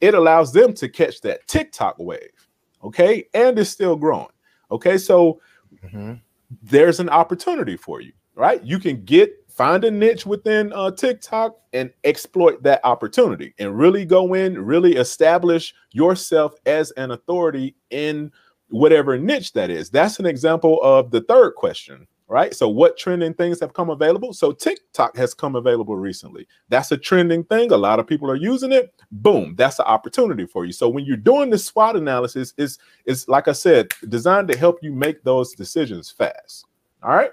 it 0.00 0.14
allows 0.14 0.52
them 0.52 0.74
to 0.74 0.88
catch 0.88 1.20
that 1.22 1.46
TikTok 1.46 1.98
wave. 1.98 2.48
Okay, 2.84 3.24
and 3.34 3.58
it's 3.58 3.70
still 3.70 3.96
growing. 3.96 4.28
Okay, 4.70 4.98
so 4.98 5.40
mm-hmm. 5.84 6.14
there's 6.62 7.00
an 7.00 7.08
opportunity 7.08 7.76
for 7.76 8.00
you, 8.00 8.12
right? 8.34 8.62
You 8.62 8.78
can 8.78 9.04
get 9.04 9.32
find 9.58 9.84
a 9.84 9.90
niche 9.90 10.24
within 10.24 10.72
uh, 10.72 10.92
TikTok 10.92 11.56
and 11.72 11.90
exploit 12.04 12.62
that 12.62 12.80
opportunity 12.84 13.52
and 13.58 13.76
really 13.76 14.04
go 14.04 14.34
in, 14.34 14.56
really 14.56 14.94
establish 14.94 15.74
yourself 15.90 16.54
as 16.64 16.92
an 16.92 17.10
authority 17.10 17.74
in 17.90 18.30
whatever 18.68 19.18
niche 19.18 19.52
that 19.54 19.68
is. 19.68 19.90
That's 19.90 20.20
an 20.20 20.26
example 20.26 20.80
of 20.82 21.10
the 21.10 21.22
third 21.22 21.56
question 21.56 22.06
right? 22.30 22.54
So, 22.54 22.68
what 22.68 22.98
trending 22.98 23.32
things 23.32 23.58
have 23.60 23.72
come 23.72 23.88
available? 23.88 24.34
So, 24.34 24.52
TikTok 24.52 25.16
has 25.16 25.32
come 25.32 25.56
available 25.56 25.96
recently. 25.96 26.46
That's 26.68 26.92
a 26.92 26.98
trending 26.98 27.42
thing. 27.44 27.72
A 27.72 27.76
lot 27.76 27.98
of 27.98 28.06
people 28.06 28.30
are 28.30 28.36
using 28.36 28.70
it. 28.70 28.92
Boom, 29.10 29.54
that's 29.56 29.78
an 29.78 29.86
opportunity 29.86 30.44
for 30.44 30.66
you. 30.66 30.72
So, 30.72 30.90
when 30.90 31.06
you're 31.06 31.16
doing 31.16 31.48
the 31.48 31.56
SWOT 31.56 31.96
analysis, 31.96 32.52
is 32.58 32.78
is 33.06 33.26
like 33.28 33.48
I 33.48 33.52
said, 33.52 33.94
designed 34.10 34.48
to 34.48 34.58
help 34.58 34.78
you 34.82 34.92
make 34.92 35.24
those 35.24 35.54
decisions 35.54 36.10
fast. 36.10 36.66
All 37.02 37.16
right. 37.16 37.30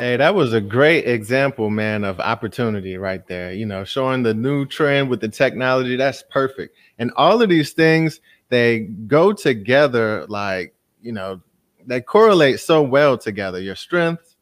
Hey, 0.00 0.16
that 0.16 0.34
was 0.34 0.54
a 0.54 0.62
great 0.62 1.06
example, 1.06 1.68
man, 1.68 2.04
of 2.04 2.20
opportunity 2.20 2.96
right 2.96 3.26
there. 3.26 3.52
You 3.52 3.66
know, 3.66 3.84
showing 3.84 4.22
the 4.22 4.32
new 4.32 4.64
trend 4.64 5.10
with 5.10 5.20
the 5.20 5.28
technology. 5.28 5.94
That's 5.94 6.24
perfect. 6.30 6.74
And 6.98 7.12
all 7.16 7.42
of 7.42 7.50
these 7.50 7.74
things, 7.74 8.22
they 8.48 8.80
go 8.80 9.34
together 9.34 10.24
like, 10.26 10.74
you 11.02 11.12
know, 11.12 11.42
they 11.86 12.00
correlate 12.00 12.60
so 12.60 12.80
well 12.80 13.18
together. 13.18 13.60
Your 13.60 13.76
strengths, 13.76 14.36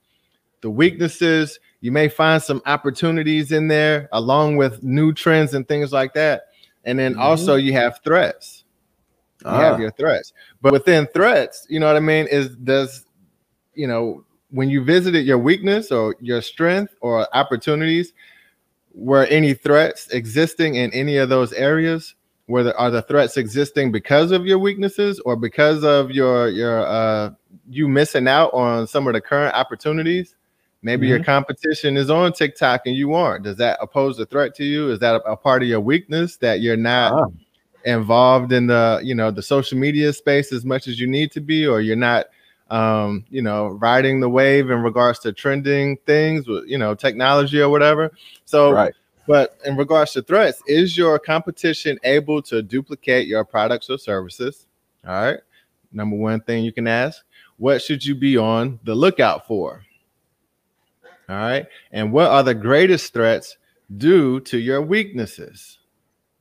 the 0.60 0.70
weaknesses, 0.70 1.58
you 1.80 1.90
may 1.90 2.08
find 2.08 2.40
some 2.40 2.62
opportunities 2.64 3.50
in 3.50 3.66
there 3.66 4.08
along 4.12 4.58
with 4.58 4.84
new 4.84 5.12
trends 5.12 5.54
and 5.54 5.66
things 5.66 5.92
like 5.92 6.14
that. 6.14 6.42
And 6.84 7.00
then 7.00 7.14
mm-hmm. 7.14 7.22
also 7.22 7.56
you 7.56 7.72
have 7.72 7.98
threats. 8.04 8.62
You 9.40 9.50
ah. 9.50 9.58
have 9.58 9.80
your 9.80 9.90
threats. 9.90 10.32
But 10.62 10.72
within 10.72 11.08
threats, 11.08 11.66
you 11.68 11.80
know 11.80 11.86
what 11.88 11.96
I 11.96 12.00
mean, 12.00 12.28
is 12.28 12.50
does 12.54 13.06
you 13.74 13.88
know 13.88 14.24
when 14.50 14.70
you 14.70 14.82
visited 14.82 15.26
your 15.26 15.38
weakness 15.38 15.90
or 15.90 16.16
your 16.20 16.40
strength 16.42 16.94
or 17.00 17.26
opportunities, 17.36 18.12
were 18.94 19.24
any 19.26 19.54
threats 19.54 20.08
existing 20.08 20.76
in 20.76 20.92
any 20.92 21.16
of 21.16 21.28
those 21.28 21.52
areas? 21.52 22.14
where 22.48 22.64
the, 22.64 22.76
are 22.78 22.90
the 22.90 23.02
threats 23.02 23.36
existing 23.36 23.92
because 23.92 24.32
of 24.32 24.46
your 24.46 24.58
weaknesses 24.58 25.20
or 25.20 25.36
because 25.36 25.84
of 25.84 26.10
your 26.10 26.48
your 26.48 26.84
uh 26.86 27.30
you 27.70 27.86
missing 27.86 28.26
out 28.26 28.52
on 28.52 28.86
some 28.86 29.06
of 29.06 29.12
the 29.12 29.20
current 29.20 29.54
opportunities 29.54 30.34
maybe 30.82 31.06
mm-hmm. 31.06 31.16
your 31.16 31.24
competition 31.24 31.96
is 31.96 32.10
on 32.10 32.32
tiktok 32.32 32.82
and 32.86 32.96
you 32.96 33.14
aren't 33.14 33.44
does 33.44 33.56
that 33.56 33.78
pose 33.92 34.18
a 34.18 34.26
threat 34.26 34.54
to 34.54 34.64
you 34.64 34.90
is 34.90 34.98
that 34.98 35.14
a, 35.16 35.32
a 35.32 35.36
part 35.36 35.62
of 35.62 35.68
your 35.68 35.80
weakness 35.80 36.38
that 36.38 36.60
you're 36.60 36.76
not 36.76 37.12
ah. 37.12 37.26
involved 37.84 38.50
in 38.50 38.66
the 38.66 38.98
you 39.04 39.14
know 39.14 39.30
the 39.30 39.42
social 39.42 39.78
media 39.78 40.12
space 40.12 40.50
as 40.50 40.64
much 40.64 40.88
as 40.88 40.98
you 40.98 41.06
need 41.06 41.30
to 41.30 41.40
be 41.40 41.66
or 41.66 41.82
you're 41.82 41.96
not 41.96 42.26
um 42.70 43.24
you 43.30 43.40
know 43.40 43.68
riding 43.68 44.20
the 44.20 44.28
wave 44.28 44.70
in 44.70 44.82
regards 44.82 45.18
to 45.18 45.32
trending 45.32 45.96
things 46.04 46.46
with 46.46 46.66
you 46.66 46.76
know 46.76 46.94
technology 46.94 47.60
or 47.60 47.70
whatever 47.70 48.10
so 48.44 48.70
right 48.70 48.94
but 49.28 49.58
in 49.66 49.76
regards 49.76 50.12
to 50.12 50.22
threats, 50.22 50.62
is 50.66 50.96
your 50.96 51.18
competition 51.18 51.98
able 52.02 52.40
to 52.42 52.62
duplicate 52.62 53.28
your 53.28 53.44
products 53.44 53.90
or 53.90 53.98
services? 53.98 54.66
All 55.06 55.12
right. 55.12 55.38
Number 55.92 56.16
one 56.16 56.40
thing 56.40 56.64
you 56.64 56.72
can 56.72 56.88
ask 56.88 57.22
what 57.58 57.82
should 57.82 58.04
you 58.04 58.14
be 58.14 58.38
on 58.38 58.80
the 58.84 58.94
lookout 58.94 59.46
for? 59.46 59.82
All 61.28 61.36
right. 61.36 61.66
And 61.92 62.10
what 62.10 62.30
are 62.30 62.42
the 62.42 62.54
greatest 62.54 63.12
threats 63.12 63.58
due 63.98 64.40
to 64.40 64.58
your 64.58 64.80
weaknesses? 64.80 65.78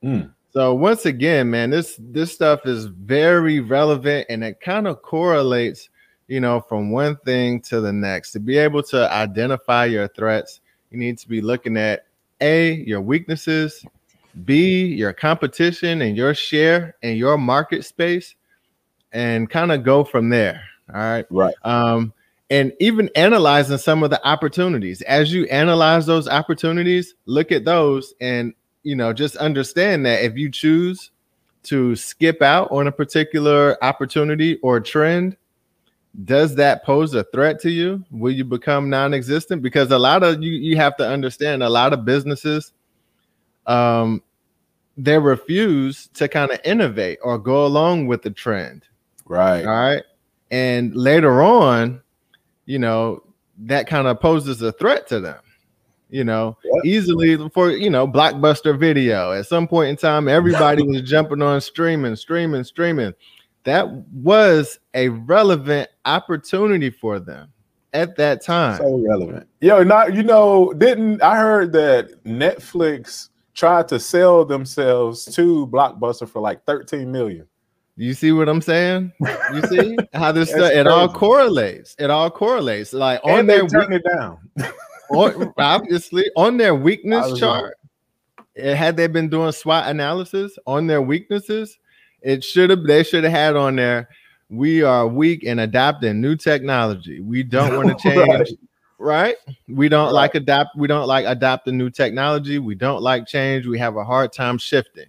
Mm. 0.01 0.33
So 0.51 0.73
once 0.73 1.05
again, 1.05 1.49
man, 1.49 1.71
this 1.71 1.99
this 1.99 2.31
stuff 2.31 2.65
is 2.65 2.85
very 2.85 3.59
relevant 3.59 4.27
and 4.29 4.45
it 4.45 4.61
kind 4.61 4.87
of 4.87 5.01
correlates, 5.01 5.89
you 6.27 6.39
know, 6.39 6.59
from 6.61 6.91
one 6.91 7.17
thing 7.17 7.61
to 7.61 7.81
the 7.81 7.93
next. 7.93 8.31
To 8.31 8.39
be 8.39 8.57
able 8.57 8.83
to 8.83 9.11
identify 9.11 9.85
your 9.85 10.07
threats, 10.07 10.61
you 10.91 10.97
need 10.97 11.17
to 11.19 11.27
be 11.27 11.41
looking 11.41 11.77
at 11.77 12.05
a, 12.41 12.73
your 12.73 13.01
weaknesses, 13.01 13.85
B, 14.45 14.85
your 14.85 15.13
competition 15.13 16.01
and 16.01 16.15
your 16.15 16.33
share 16.33 16.95
and 17.01 17.17
your 17.17 17.37
market 17.37 17.85
space, 17.85 18.35
and 19.11 19.49
kind 19.49 19.71
of 19.71 19.83
go 19.83 20.03
from 20.03 20.29
there. 20.29 20.63
All 20.93 20.99
right. 20.99 21.25
Right. 21.29 21.55
Um, 21.63 22.13
and 22.49 22.71
even 22.79 23.09
analyzing 23.15 23.77
some 23.77 24.03
of 24.03 24.09
the 24.09 24.25
opportunities. 24.25 25.01
As 25.01 25.33
you 25.33 25.45
analyze 25.45 26.05
those 26.05 26.29
opportunities, 26.29 27.15
look 27.25 27.51
at 27.51 27.65
those 27.65 28.13
and 28.21 28.53
you 28.87 28.95
know, 28.95 29.11
just 29.11 29.35
understand 29.35 30.05
that 30.05 30.23
if 30.23 30.37
you 30.37 30.49
choose 30.49 31.11
to 31.63 31.93
skip 31.97 32.41
out 32.41 32.71
on 32.71 32.87
a 32.87 32.91
particular 32.91 33.77
opportunity 33.83 34.57
or 34.63 34.79
trend, 34.79 35.35
does 36.23 36.55
that 36.55 36.83
pose 36.83 37.13
a 37.13 37.23
threat 37.25 37.59
to 37.61 37.69
you? 37.69 38.03
Will 38.11 38.31
you 38.31 38.43
become 38.43 38.89
non-existent? 38.89 39.61
Because 39.61 39.91
a 39.91 39.99
lot 39.99 40.23
of 40.23 40.41
you 40.41 40.51
you 40.51 40.75
have 40.77 40.97
to 40.97 41.07
understand 41.07 41.63
a 41.63 41.69
lot 41.69 41.93
of 41.93 42.05
businesses 42.05 42.73
um 43.67 44.21
they 44.97 45.19
refuse 45.19 46.07
to 46.07 46.27
kind 46.27 46.51
of 46.51 46.59
innovate 46.63 47.19
or 47.21 47.37
go 47.37 47.65
along 47.65 48.07
with 48.07 48.23
the 48.23 48.31
trend. 48.31 48.83
Right. 49.25 49.63
All 49.63 49.71
right. 49.71 50.03
And 50.49 50.95
later 50.95 51.41
on, 51.41 52.01
you 52.65 52.79
know, 52.79 53.23
that 53.59 53.87
kind 53.87 54.07
of 54.07 54.19
poses 54.19 54.61
a 54.61 54.71
threat 54.71 55.07
to 55.07 55.19
them. 55.19 55.39
You 56.09 56.23
know, 56.23 56.57
yep. 56.63 56.85
easily 56.85 57.37
for 57.49 57.69
you 57.69 57.89
know, 57.89 58.07
blockbuster 58.07 58.79
video. 58.79 59.33
At 59.33 59.45
some 59.45 59.67
point 59.67 59.89
in 59.89 59.97
time, 59.97 60.29
everybody 60.29 60.81
was 60.87 61.01
jumping 61.01 61.41
on 61.41 61.59
streaming, 61.59 62.15
streaming, 62.15 62.63
streaming. 62.63 63.13
That 63.67 63.89
was 64.13 64.79
a 64.93 65.09
relevant 65.09 65.89
opportunity 66.05 66.89
for 66.89 67.19
them 67.19 67.51
at 67.91 68.15
that 68.15 68.41
time. 68.41 68.77
So 68.77 69.03
relevant. 69.05 69.45
Yo, 69.59 69.83
not 69.83 70.15
you 70.15 70.23
know, 70.23 70.71
didn't 70.71 71.21
I 71.21 71.35
heard 71.35 71.73
that 71.73 72.23
Netflix 72.23 73.27
tried 73.55 73.89
to 73.89 73.99
sell 73.99 74.45
themselves 74.45 75.25
to 75.35 75.67
Blockbuster 75.67 76.29
for 76.29 76.39
like 76.39 76.63
13 76.63 77.11
million. 77.11 77.45
You 77.97 78.13
see 78.13 78.31
what 78.31 78.47
I'm 78.47 78.61
saying? 78.61 79.11
You 79.19 79.61
see 79.63 79.97
how 80.13 80.31
this 80.31 80.49
stuff, 80.49 80.71
it 80.71 80.87
all 80.87 81.11
correlates. 81.11 81.93
It 81.99 82.09
all 82.09 82.31
correlates. 82.31 82.93
Like 82.93 83.19
on 83.25 83.39
and 83.39 83.49
their 83.49 83.67
turn 83.67 83.91
it 83.91 84.03
down. 84.09 84.37
on, 85.09 85.53
obviously 85.57 86.23
on 86.37 86.55
their 86.55 86.73
weakness 86.73 87.37
chart. 87.37 87.75
Had 88.55 88.95
they 88.95 89.07
been 89.07 89.27
doing 89.27 89.51
SWOT 89.51 89.87
analysis 89.87 90.57
on 90.65 90.87
their 90.87 91.01
weaknesses, 91.01 91.77
it 92.27 92.43
should 92.43 92.69
have 92.69 92.83
they 92.83 93.03
should 93.03 93.23
have 93.23 93.31
had 93.31 93.55
on 93.55 93.77
there. 93.77 94.09
We 94.49 94.83
are 94.83 95.07
weak 95.07 95.43
in 95.43 95.59
adapting 95.59 96.19
new 96.19 96.35
technology. 96.35 97.21
We 97.21 97.41
don't 97.41 97.77
want 97.77 97.97
to 97.99 98.09
change. 98.09 98.51
right. 98.99 99.35
right. 99.47 99.55
We 99.69 99.87
don't 99.87 100.07
right. 100.07 100.11
like 100.11 100.35
adapt. 100.35 100.75
We 100.75 100.89
don't 100.89 101.07
like 101.07 101.25
adopting 101.25 101.77
new 101.77 101.89
technology. 101.89 102.59
We 102.59 102.75
don't 102.75 103.01
like 103.01 103.27
change. 103.27 103.65
We 103.65 103.79
have 103.79 103.95
a 103.95 104.03
hard 104.03 104.33
time 104.33 104.57
shifting. 104.57 105.05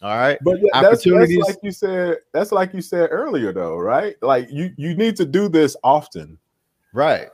All 0.00 0.16
right. 0.16 0.38
But 0.42 0.60
yeah, 0.60 0.80
that's, 0.80 1.04
that's 1.04 1.32
like 1.36 1.58
you 1.62 1.72
said, 1.72 2.16
that's 2.32 2.52
like 2.52 2.72
you 2.72 2.80
said 2.80 3.08
earlier, 3.12 3.52
though, 3.52 3.76
right? 3.76 4.16
Like 4.22 4.48
you 4.50 4.72
you 4.78 4.96
need 4.96 5.14
to 5.16 5.26
do 5.26 5.50
this 5.50 5.76
often. 5.84 6.38
Right. 6.94 7.28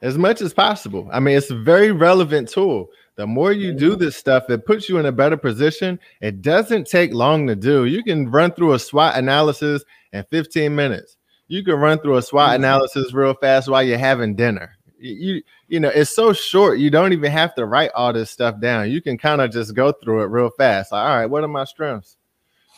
As 0.00 0.16
much 0.16 0.40
as 0.42 0.54
possible. 0.54 1.10
I 1.12 1.18
mean, 1.18 1.36
it's 1.36 1.50
a 1.50 1.58
very 1.58 1.90
relevant 1.90 2.48
tool. 2.48 2.88
The 3.16 3.26
more 3.26 3.52
you 3.52 3.72
do 3.72 3.92
mm-hmm. 3.92 4.00
this 4.00 4.16
stuff, 4.16 4.48
it 4.48 4.64
puts 4.64 4.88
you 4.88 4.98
in 4.98 5.06
a 5.06 5.12
better 5.12 5.36
position. 5.36 5.98
It 6.20 6.42
doesn't 6.42 6.86
take 6.86 7.12
long 7.12 7.46
to 7.48 7.56
do. 7.56 7.84
You 7.84 8.02
can 8.02 8.30
run 8.30 8.52
through 8.52 8.72
a 8.72 8.78
SWOT 8.78 9.16
analysis 9.16 9.84
in 10.12 10.24
15 10.30 10.74
minutes. 10.74 11.16
You 11.48 11.64
can 11.64 11.74
run 11.74 11.98
through 11.98 12.16
a 12.16 12.22
SWOT 12.22 12.46
mm-hmm. 12.46 12.64
analysis 12.64 13.12
real 13.12 13.34
fast 13.34 13.68
while 13.68 13.82
you're 13.82 13.98
having 13.98 14.36
dinner 14.36 14.78
you 15.00 15.42
you 15.68 15.80
know 15.80 15.88
it's 15.88 16.14
so 16.14 16.32
short 16.32 16.78
you 16.78 16.90
don't 16.90 17.12
even 17.12 17.32
have 17.32 17.54
to 17.54 17.64
write 17.64 17.90
all 17.94 18.12
this 18.12 18.30
stuff 18.30 18.60
down 18.60 18.90
you 18.90 19.00
can 19.00 19.16
kind 19.16 19.40
of 19.40 19.50
just 19.50 19.74
go 19.74 19.92
through 19.92 20.22
it 20.22 20.26
real 20.26 20.50
fast 20.50 20.92
like, 20.92 21.02
all 21.02 21.16
right 21.16 21.26
what 21.26 21.42
are 21.42 21.48
my 21.48 21.64
strengths 21.64 22.16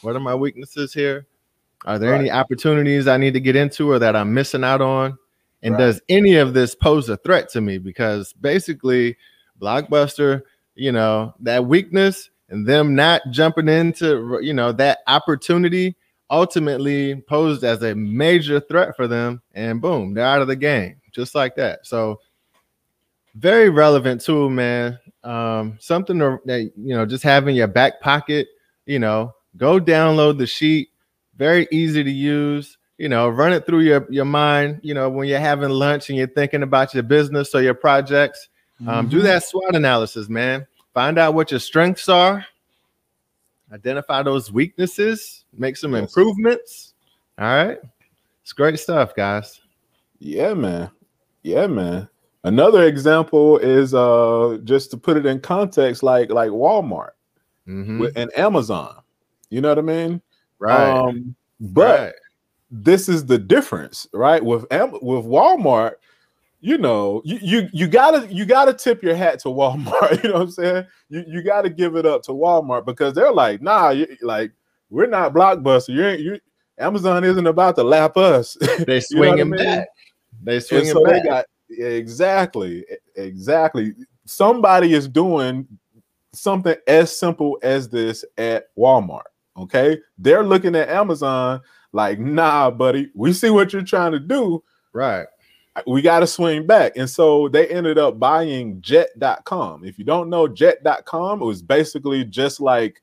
what 0.03 0.15
are 0.15 0.21
my 0.21 0.35
weaknesses 0.35 0.93
here 0.95 1.27
are 1.85 1.99
there 1.99 2.13
right. 2.13 2.21
any 2.21 2.31
opportunities 2.31 3.09
i 3.09 3.17
need 3.17 3.35
to 3.35 3.41
get 3.41 3.57
into 3.57 3.91
or 3.91 3.99
that 3.99 4.15
i'm 4.15 4.33
missing 4.33 4.63
out 4.65 4.81
on 4.81 5.19
and 5.63 5.75
right. 5.75 5.81
does 5.81 6.01
any 6.09 6.35
of 6.35 6.55
this 6.55 6.75
pose 6.75 7.09
a 7.09 7.17
threat 7.19 7.49
to 7.49 7.61
me 7.61 7.79
because 7.79 8.33
basically 8.35 9.17
blockbuster 9.63 10.43
you 10.75 10.91
know 10.91 11.35
that 11.41 11.65
weakness 11.65 12.31
and 12.49 12.67
them 12.67 12.95
not 12.95 13.23
jumping 13.31 13.69
into 13.69 14.39
you 14.43 14.53
know 14.53 14.73
that 14.73 14.99
opportunity 15.07 15.95
ultimately 16.31 17.15
posed 17.29 17.63
as 17.63 17.83
a 17.83 17.95
major 17.95 18.59
threat 18.59 18.97
for 18.97 19.07
them 19.07 19.41
and 19.53 19.81
boom 19.81 20.15
they're 20.15 20.25
out 20.25 20.43
of 20.43 20.49
the 20.49 20.57
game 20.57 20.97
just 21.13 21.35
like 21.35 21.55
that. 21.57 21.87
So 21.87 22.21
very 23.35 23.71
relevant 23.71 24.21
tool, 24.21 24.51
man. 24.51 24.99
Um, 25.23 25.77
something 25.79 26.19
that 26.19 26.73
you 26.77 26.95
know, 26.97 27.07
just 27.07 27.23
having 27.23 27.55
your 27.55 27.69
back 27.69 28.01
pocket. 28.01 28.49
You 28.87 28.99
know, 28.99 29.35
go 29.57 29.79
download 29.79 30.39
the 30.39 30.47
sheet. 30.47 30.89
Very 31.37 31.69
easy 31.71 32.03
to 32.03 32.11
use. 32.11 32.77
You 32.99 33.09
know, 33.09 33.29
run 33.29 33.53
it 33.53 33.65
through 33.65 33.81
your 33.81 34.07
your 34.11 34.25
mind. 34.25 34.81
You 34.83 34.95
know, 34.95 35.09
when 35.09 35.29
you're 35.29 35.39
having 35.39 35.71
lunch 35.71 36.09
and 36.09 36.19
you're 36.19 36.27
thinking 36.27 36.63
about 36.63 36.95
your 36.95 37.05
business 37.05 37.55
or 37.55 37.63
your 37.63 37.75
projects, 37.75 38.49
um, 38.89 39.07
mm-hmm. 39.07 39.09
do 39.09 39.21
that 39.23 39.45
SWOT 39.45 39.75
analysis, 39.75 40.29
man. 40.29 40.67
Find 40.95 41.19
out 41.19 41.35
what 41.35 41.51
your 41.51 41.61
strengths 41.61 42.09
are. 42.09 42.45
Identify 43.73 44.23
those 44.23 44.53
weaknesses. 44.53 45.45
Make 45.57 45.77
some 45.77 45.95
improvements. 45.95 46.95
All 47.39 47.47
right, 47.47 47.79
it's 48.43 48.53
great 48.53 48.79
stuff, 48.79 49.15
guys. 49.15 49.61
Yeah, 50.19 50.55
man. 50.55 50.91
Yeah, 51.43 51.67
man. 51.67 52.09
Another 52.45 52.85
example 52.85 53.59
is 53.59 53.95
uh 53.95 54.59
just 54.65 54.91
to 54.91 54.97
put 54.97 55.17
it 55.17 55.27
in 55.27 55.41
context, 55.41 56.03
like 56.03 56.31
like 56.31 56.51
Walmart 56.51 57.11
mm-hmm. 57.67 58.07
and 58.17 58.31
Amazon. 58.37 58.97
You 59.51 59.61
know 59.61 59.69
what 59.69 59.79
I 59.79 59.83
mean? 59.83 60.23
Right. 60.59 60.91
Um, 60.91 61.35
but 61.61 62.01
right. 62.01 62.15
this 62.71 63.09
is 63.09 63.27
the 63.27 63.39
difference, 63.39 64.07
right? 64.13 64.45
With 64.45 64.63
with 64.71 65.25
Walmart, 65.25 65.95
you 66.63 66.79
know, 66.79 67.21
you, 67.25 67.39
you 67.43 67.69
you 67.73 67.89
gotta 67.89 68.33
you 68.33 68.47
gotta 68.47 68.73
tip 68.73 69.03
your 69.03 69.17
hat 69.17 69.41
to 69.41 69.49
Walmart. 69.49 70.13
You 70.23 70.31
know 70.31 70.37
what 70.37 70.43
I'm 70.43 70.51
saying? 70.53 70.87
You 71.09 71.25
you 71.27 71.43
gotta 71.43 71.69
give 71.69 71.97
it 71.97 72.07
up 72.07 72.23
to 72.23 72.33
Walmart 72.33 72.87
because 72.87 73.15
they're 73.15 73.33
like, 73.33 73.61
nah, 73.61 73.91
you, 73.91 74.07
like 74.23 74.53
we're 74.89 75.09
not 75.09 75.35
blockbuster. 75.35 75.93
You 75.93 76.07
ain't 76.07 76.21
you. 76.21 76.39
Amazon 76.79 77.25
isn't 77.25 77.47
about 77.47 77.75
to 77.77 77.83
lap 77.83 78.17
us. 78.17 78.57
They 78.87 79.01
swing 79.01 79.39
you 79.39 79.45
know 79.45 79.57
I 79.57 79.59
mean? 79.59 79.65
back. 79.65 79.89
They 80.43 80.61
swing 80.61 80.87
so 80.87 81.05
back. 81.05 81.25
Got, 81.25 81.47
exactly, 81.69 82.85
exactly. 83.17 83.95
Somebody 84.25 84.95
is 84.95 85.09
doing 85.09 85.67
something 86.33 86.77
as 86.87 87.15
simple 87.15 87.59
as 87.63 87.89
this 87.89 88.25
at 88.39 88.67
Walmart. 88.79 89.23
Okay, 89.57 89.99
they're 90.17 90.45
looking 90.45 90.77
at 90.77 90.89
Amazon 90.89 91.61
like, 91.93 92.21
nah, 92.21 92.71
buddy, 92.71 93.11
we 93.15 93.33
see 93.33 93.51
what 93.51 93.73
you're 93.73 93.83
trying 93.83 94.13
to 94.13 94.21
do. 94.21 94.63
Right. 94.93 95.27
We 95.87 96.03
got 96.03 96.21
to 96.21 96.27
swing 96.27 96.67
back. 96.67 96.97
And 96.97 97.09
so 97.09 97.49
they 97.49 97.67
ended 97.69 97.99
up 97.99 98.19
buying 98.19 98.81
jet.com. 98.81 99.85
If 99.85 99.99
you 99.99 100.05
don't 100.05 100.29
know 100.29 100.47
jet.com, 100.47 101.41
it 101.41 101.45
was 101.45 101.63
basically 101.63 102.25
just 102.25 102.61
like 102.61 103.01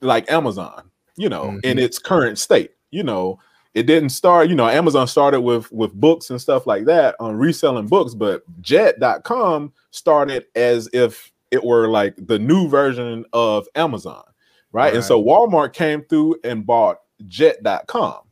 like 0.00 0.30
Amazon, 0.30 0.90
you 1.16 1.28
know, 1.28 1.46
mm-hmm. 1.46 1.58
in 1.64 1.78
its 1.78 1.98
current 1.98 2.38
state. 2.38 2.70
You 2.90 3.02
know, 3.02 3.38
it 3.74 3.84
didn't 3.84 4.10
start, 4.10 4.48
you 4.48 4.54
know, 4.54 4.68
Amazon 4.68 5.06
started 5.06 5.40
with 5.40 5.70
with 5.72 5.92
books 5.92 6.30
and 6.30 6.40
stuff 6.40 6.66
like 6.66 6.84
that 6.86 7.16
on 7.20 7.36
reselling 7.36 7.86
books, 7.86 8.14
but 8.14 8.42
jet.com 8.60 9.72
started 9.90 10.46
as 10.54 10.88
if 10.92 11.30
it 11.50 11.64
were 11.64 11.88
like 11.88 12.14
the 12.16 12.38
new 12.38 12.68
version 12.68 13.24
of 13.32 13.66
Amazon, 13.74 14.22
right? 14.72 14.84
right. 14.84 14.94
And 14.94 15.04
so 15.04 15.22
Walmart 15.22 15.72
came 15.72 16.04
through 16.04 16.36
and 16.44 16.64
bought 16.64 16.98
jet.com, 17.26 18.22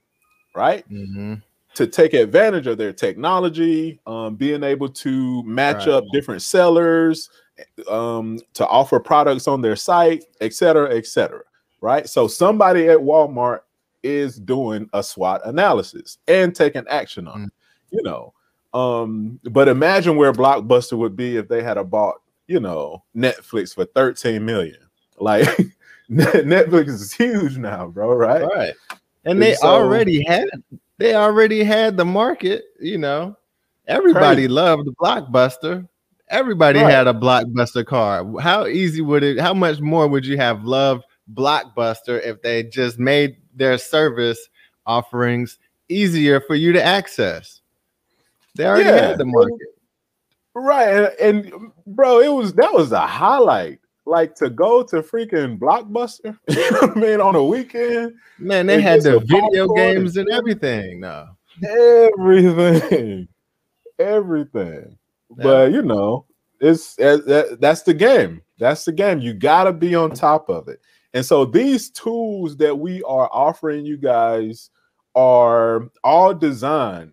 right? 0.55 0.88
Mm-hmm. 0.88 1.35
To 1.79 1.87
take 1.87 2.12
advantage 2.12 2.67
of 2.67 2.77
their 2.77 2.93
technology, 2.93 4.01
um, 4.05 4.35
being 4.35 4.64
able 4.64 4.88
to 4.88 5.45
match 5.45 5.87
right. 5.87 5.95
up 5.95 6.05
different 6.12 6.43
sellers, 6.43 7.31
um, 7.88 8.41
to 8.55 8.67
offer 8.67 8.99
products 8.99 9.47
on 9.47 9.61
their 9.61 9.77
site, 9.77 10.25
et 10.41 10.53
cetera, 10.55 10.93
et 10.93 11.07
cetera. 11.07 11.43
Right. 11.81 12.09
So 12.09 12.27
somebody 12.27 12.88
at 12.88 12.99
Walmart 12.99 13.61
is 14.03 14.41
doing 14.41 14.91
a 14.93 15.05
SWOT 15.05 15.41
analysis 15.45 16.19
and 16.27 16.53
taking 16.53 16.85
action 16.88 17.29
on 17.29 17.43
mm. 17.43 17.47
it. 17.47 17.53
You 17.91 18.03
know, 18.03 18.35
um, 18.75 19.38
but 19.45 19.69
imagine 19.69 20.17
where 20.17 20.33
Blockbuster 20.33 20.99
would 20.99 21.14
be 21.14 21.37
if 21.37 21.47
they 21.47 21.62
had 21.62 21.79
a 21.79 21.85
bought, 21.85 22.17
you 22.49 22.59
know, 22.59 23.05
Netflix 23.17 23.73
for 23.73 23.85
13 23.85 24.45
million. 24.45 24.79
Like 25.21 25.49
Netflix 26.09 26.88
is 26.88 27.12
huge 27.12 27.57
now, 27.57 27.88
bro, 27.88 28.14
right? 28.14 28.43
Right. 28.43 28.75
And 29.25 29.43
they 29.43 29.55
so, 29.55 29.67
already 29.67 30.25
had 30.25 30.49
they 30.99 31.15
already 31.15 31.65
had 31.65 31.97
the 31.97 32.05
market, 32.05 32.65
you 32.81 32.99
know. 32.99 33.37
Everybody 33.87 34.43
crazy. 34.43 34.49
loved 34.49 34.89
Blockbuster. 35.01 35.89
Everybody 36.29 36.81
right. 36.81 36.91
had 36.91 37.07
a 37.07 37.15
Blockbuster 37.15 37.87
car. 37.87 38.39
How 38.41 38.67
easy 38.67 39.01
would 39.01 39.23
it 39.23 39.41
how 39.41 39.55
much 39.55 39.81
more 39.81 40.07
would 40.07 40.27
you 40.27 40.37
have 40.37 40.65
loved 40.65 41.05
Blockbuster 41.33 42.23
if 42.23 42.43
they 42.43 42.65
just 42.65 42.99
made 42.99 43.37
their 43.55 43.79
service 43.79 44.49
offerings 44.87 45.59
easier 45.89 46.41
for 46.41 46.55
you 46.55 46.73
to 46.73 46.83
access. 46.83 47.61
They 48.57 48.67
already 48.67 48.89
yeah. 48.89 49.09
had 49.09 49.19
the 49.19 49.25
market. 49.27 49.69
Right. 50.55 50.89
And, 51.21 51.47
and, 51.47 51.73
bro, 51.87 52.21
it 52.21 52.33
was 52.33 52.55
that 52.55 52.73
was 52.73 52.93
a 52.93 53.07
highlight. 53.07 53.79
Like 54.09 54.35
to 54.37 54.49
go 54.49 54.83
to 54.85 55.03
freaking 55.03 55.59
Blockbuster, 55.59 56.38
you 56.49 56.71
know 56.71 56.81
what 56.81 56.97
I 56.97 57.01
mean, 57.01 57.21
on 57.21 57.35
a 57.35 57.44
weekend. 57.44 58.14
Man, 58.38 58.66
they 58.66 58.81
had 58.81 59.03
the 59.03 59.21
video 59.21 59.68
games 59.68 60.16
and 60.16 60.29
everything. 60.31 61.01
No. 61.01 61.29
Everything. 61.62 63.29
Everything. 63.99 64.97
But 65.31 65.73
you 65.73 65.83
know, 65.83 66.25
it's 66.61 66.94
that's 66.97 67.83
the 67.83 67.94
game. 67.94 68.42
That's 68.59 68.85
the 68.85 68.92
game. 68.92 69.21
You 69.21 69.35
gotta 69.35 69.73
be 69.73 69.94
on 69.94 70.12
top 70.12 70.49
of 70.49 70.68
it. 70.68 70.81
And 71.12 71.25
so 71.25 71.44
these 71.44 71.90
tools 71.90 72.57
that 72.59 72.79
we 72.79 73.03
are 73.03 73.29
offering 73.33 73.85
you 73.85 73.97
guys 73.97 74.71
are 75.14 75.88
all 76.03 76.33
designed. 76.33 77.12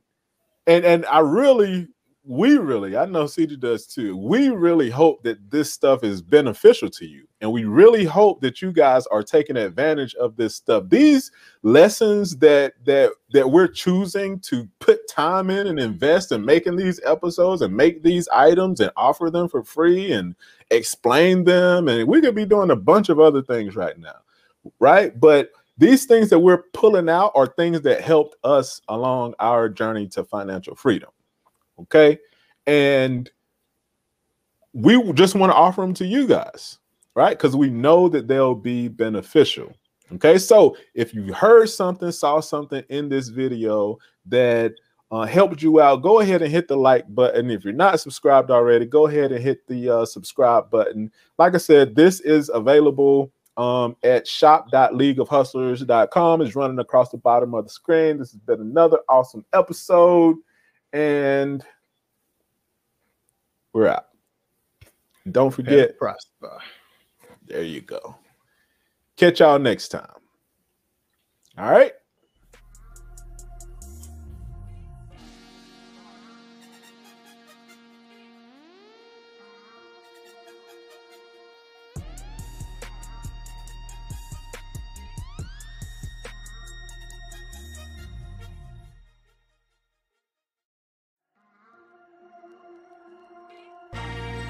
And 0.68 0.86
and 0.86 1.06
I 1.08 1.20
really 1.20 1.88
we 2.28 2.58
really, 2.58 2.98
I 2.98 3.06
know 3.06 3.28
CD 3.28 3.56
does 3.56 3.86
too. 3.86 4.18
We 4.18 4.50
really 4.50 4.90
hope 4.90 5.22
that 5.24 5.52
this 5.52 5.72
stuff 5.72 6.04
is 6.04 6.22
beneficial 6.22 6.90
to 6.90 7.06
you. 7.06 7.28
And 7.42 7.52
we 7.52 7.66
really 7.66 8.04
hope 8.04 8.42
that 8.42 8.62
you 8.62 8.72
guys 8.72 9.06
are 9.08 9.22
taking 9.22 9.58
advantage 9.58 10.16
of 10.16 10.36
this 10.36 10.56
stuff. 10.56 10.86
These 10.88 11.32
lessons 11.62 12.38
that 12.38 12.74
that 12.86 13.12
that 13.32 13.52
we're 13.52 13.68
choosing 13.68 14.40
to 14.40 14.68
put 14.80 15.08
time 15.08 15.52
in 15.52 15.68
and 15.68 15.80
invest 15.80 16.32
in 16.32 16.44
making 16.44 16.78
these 16.78 17.00
episodes 17.06 17.62
and 17.62 17.76
make 17.76 18.02
these 18.02 18.28
items 18.30 18.80
and 18.80 18.92
offer 18.98 19.30
them 19.30 19.48
for 19.48 19.64
free 19.64 20.12
and 20.12 20.36
explain 20.72 21.44
them. 21.44 21.88
And 21.88 22.08
we 22.08 22.22
could 22.22 22.36
be 22.36 22.46
doing 22.46 22.72
a 22.72 22.76
bunch 22.76 23.10
of 23.10 23.20
other 23.20 23.44
things 23.44 23.76
right 23.76 23.98
now. 24.00 24.18
Right. 24.80 25.18
But 25.20 25.52
these 25.78 26.06
things 26.06 26.30
that 26.30 26.40
we're 26.40 26.64
pulling 26.74 27.10
out 27.10 27.34
are 27.36 27.48
things 27.48 27.82
that 27.82 28.02
helped 28.02 28.36
us 28.44 28.82
along 28.88 29.36
our 29.40 29.70
journey 29.70 30.08
to 30.08 30.24
financial 30.24 30.74
freedom. 30.74 31.10
Okay. 31.82 32.20
And 32.68 33.30
we 34.74 35.02
just 35.14 35.36
want 35.36 35.52
to 35.52 35.56
offer 35.56 35.82
them 35.82 35.94
to 35.96 36.06
you 36.06 36.28
guys, 36.28 36.80
right? 37.16 37.38
Because 37.38 37.56
we 37.56 37.70
know 37.70 38.10
that 38.10 38.28
they'll 38.28 38.56
be 38.56 38.88
beneficial. 38.88 39.74
Okay. 40.14 40.38
So 40.38 40.78
if 40.94 41.14
you 41.14 41.34
heard 41.34 41.70
something, 41.70 42.12
saw 42.12 42.40
something 42.40 42.84
in 42.90 43.10
this 43.10 43.30
video 43.30 43.98
that 44.28 44.76
uh, 45.12 45.26
helped 45.26 45.62
you 45.62 45.80
out, 45.80 46.02
go 46.02 46.20
ahead 46.20 46.42
and 46.42 46.52
hit 46.52 46.68
the 46.68 46.76
like 46.76 47.06
button. 47.14 47.52
If 47.52 47.64
you're 47.64 47.74
not 47.74 48.00
subscribed 48.00 48.50
already, 48.52 48.86
go 48.86 49.08
ahead 49.08 49.32
and 49.32 49.44
hit 49.44 49.66
the 49.68 49.90
uh, 49.90 50.06
subscribe 50.06 50.70
button. 50.70 51.12
Like 51.38 51.56
I 51.56 51.60
said, 51.60 51.96
this 51.96 52.20
is 52.22 52.50
available 52.54 53.32
um, 53.58 53.96
at 54.04 54.28
shop.leagueofhustlers.com. 54.28 56.42
It's 56.42 56.56
running 56.56 56.80
across 56.80 57.10
the 57.10 57.18
bottom 57.18 57.54
of 57.54 57.66
the 57.66 57.70
screen. 57.70 58.18
This 58.18 58.32
has 58.32 58.40
been 58.42 58.62
another 58.62 59.00
awesome 59.08 59.46
episode. 59.54 60.38
And 60.96 61.62
we're 63.74 63.90
out. 63.90 64.06
Don't 65.30 65.52
forget, 65.52 65.98
prosper. 65.98 66.58
There 67.46 67.64
you 67.64 67.82
go. 67.82 68.16
Catch 69.18 69.42
y'all 69.42 69.60
next 69.60 69.90
time. 69.90 70.08
All 71.58 71.70
right. 71.70 71.92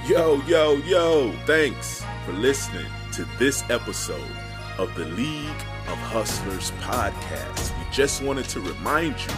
Yo, 0.08 0.40
yo, 0.44 0.76
yo, 0.76 1.32
thanks 1.48 2.06
for 2.26 2.34
listening 2.34 2.86
to 3.12 3.26
this 3.40 3.64
episode 3.72 4.30
of 4.78 4.94
the 4.94 5.06
League 5.06 5.50
of 5.88 5.98
Hustlers 5.98 6.70
podcast. 6.74 7.76
We 7.76 7.84
just 7.92 8.22
wanted 8.22 8.48
to 8.50 8.60
remind 8.60 9.20
you 9.20 9.34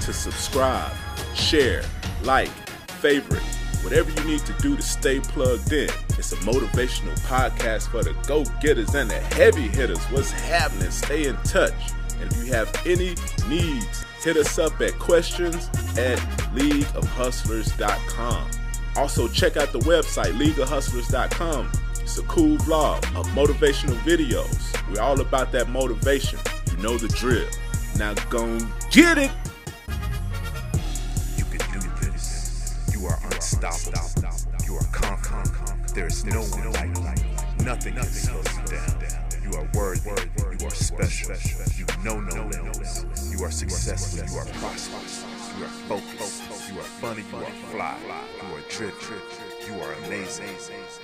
to 0.00 0.12
subscribe, 0.12 0.92
share, 1.34 1.82
like, 2.22 2.50
favorite, 3.00 3.42
whatever 3.82 4.12
you 4.12 4.24
need 4.24 4.46
to 4.46 4.52
do 4.60 4.76
to 4.76 4.82
stay 4.82 5.18
plugged 5.18 5.72
in. 5.72 5.90
It's 6.10 6.30
a 6.30 6.36
motivational 6.36 7.18
podcast 7.26 7.88
for 7.88 8.04
the 8.04 8.12
go 8.28 8.44
getters 8.60 8.94
and 8.94 9.10
the 9.10 9.18
heavy 9.18 9.66
hitters. 9.66 10.04
What's 10.04 10.30
happening? 10.30 10.92
Stay 10.92 11.26
in 11.26 11.36
touch. 11.38 11.74
And 12.20 12.30
if 12.30 12.46
you 12.46 12.52
have 12.52 12.72
any 12.86 13.16
needs, 13.48 14.04
hit 14.22 14.36
us 14.36 14.56
up 14.56 14.80
at 14.80 14.96
questions 15.00 15.68
at 15.98 16.18
leagueofhustlers.com. 16.54 18.50
Also, 18.96 19.26
check 19.28 19.56
out 19.56 19.72
the 19.72 19.78
website, 19.80 20.32
leagueofhustlers.com. 20.38 21.70
It's 22.00 22.18
a 22.18 22.22
cool 22.24 22.58
vlog 22.58 22.98
of 23.16 23.26
motivational 23.28 23.96
videos. 24.00 24.76
We're 24.92 25.00
all 25.00 25.20
about 25.20 25.50
that 25.52 25.68
motivation. 25.70 26.38
You 26.70 26.76
know 26.82 26.98
the 26.98 27.08
drill. 27.08 27.48
Now 27.96 28.14
go 28.28 28.58
get 28.90 29.18
it. 29.18 29.30
You 31.36 31.44
can 31.44 31.80
do 31.80 31.88
this. 32.00 32.78
You 32.92 33.06
are 33.06 33.18
unstoppable. 33.24 33.98
You 34.66 34.76
are 34.76 34.86
confident. 34.92 35.94
There 35.94 36.06
is 36.06 36.24
no 36.24 36.40
one 36.40 36.72
like 36.72 36.96
you. 36.96 37.64
Nothing 37.64 37.94
can 37.94 38.04
slow 38.04 38.36
you 38.36 38.76
down. 38.76 39.02
You 39.42 39.58
are 39.58 39.68
worthy. 39.74 40.10
You 40.58 40.66
are 40.66 40.70
special. 40.70 41.34
You 41.78 41.86
know 42.04 42.20
no 42.20 42.46
limits. 42.48 43.04
You 43.30 43.44
are 43.44 43.50
successful. 43.50 44.26
You 44.28 44.38
are 44.38 44.46
prosperous. 44.58 45.24
You 45.58 45.64
are 45.64 45.68
focused. 45.88 46.41
You 46.72 46.80
are 46.80 46.84
funny. 46.84 47.22
You 47.30 47.36
are 47.36 47.50
fly. 47.70 47.98
You 48.40 48.56
are 48.56 48.60
driven. 48.70 49.20
You 49.66 49.74
are 49.82 49.92
amazing. 50.06 50.46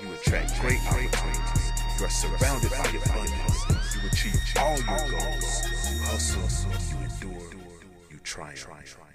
You 0.02 0.14
attract 0.14 0.58
great 0.60 0.80
opportunities. 0.86 1.72
You 1.98 2.06
are 2.06 2.10
surrounded 2.10 2.70
by 2.70 2.88
abundance. 2.88 3.94
You 3.94 4.08
achieve 4.08 4.40
all 4.56 4.78
your 4.78 5.10
goals. 5.10 5.64
You 5.90 5.98
hustle. 6.04 6.70
You 6.90 7.04
endure. 7.04 7.50
You 8.10 8.18
triumph. 8.24 9.07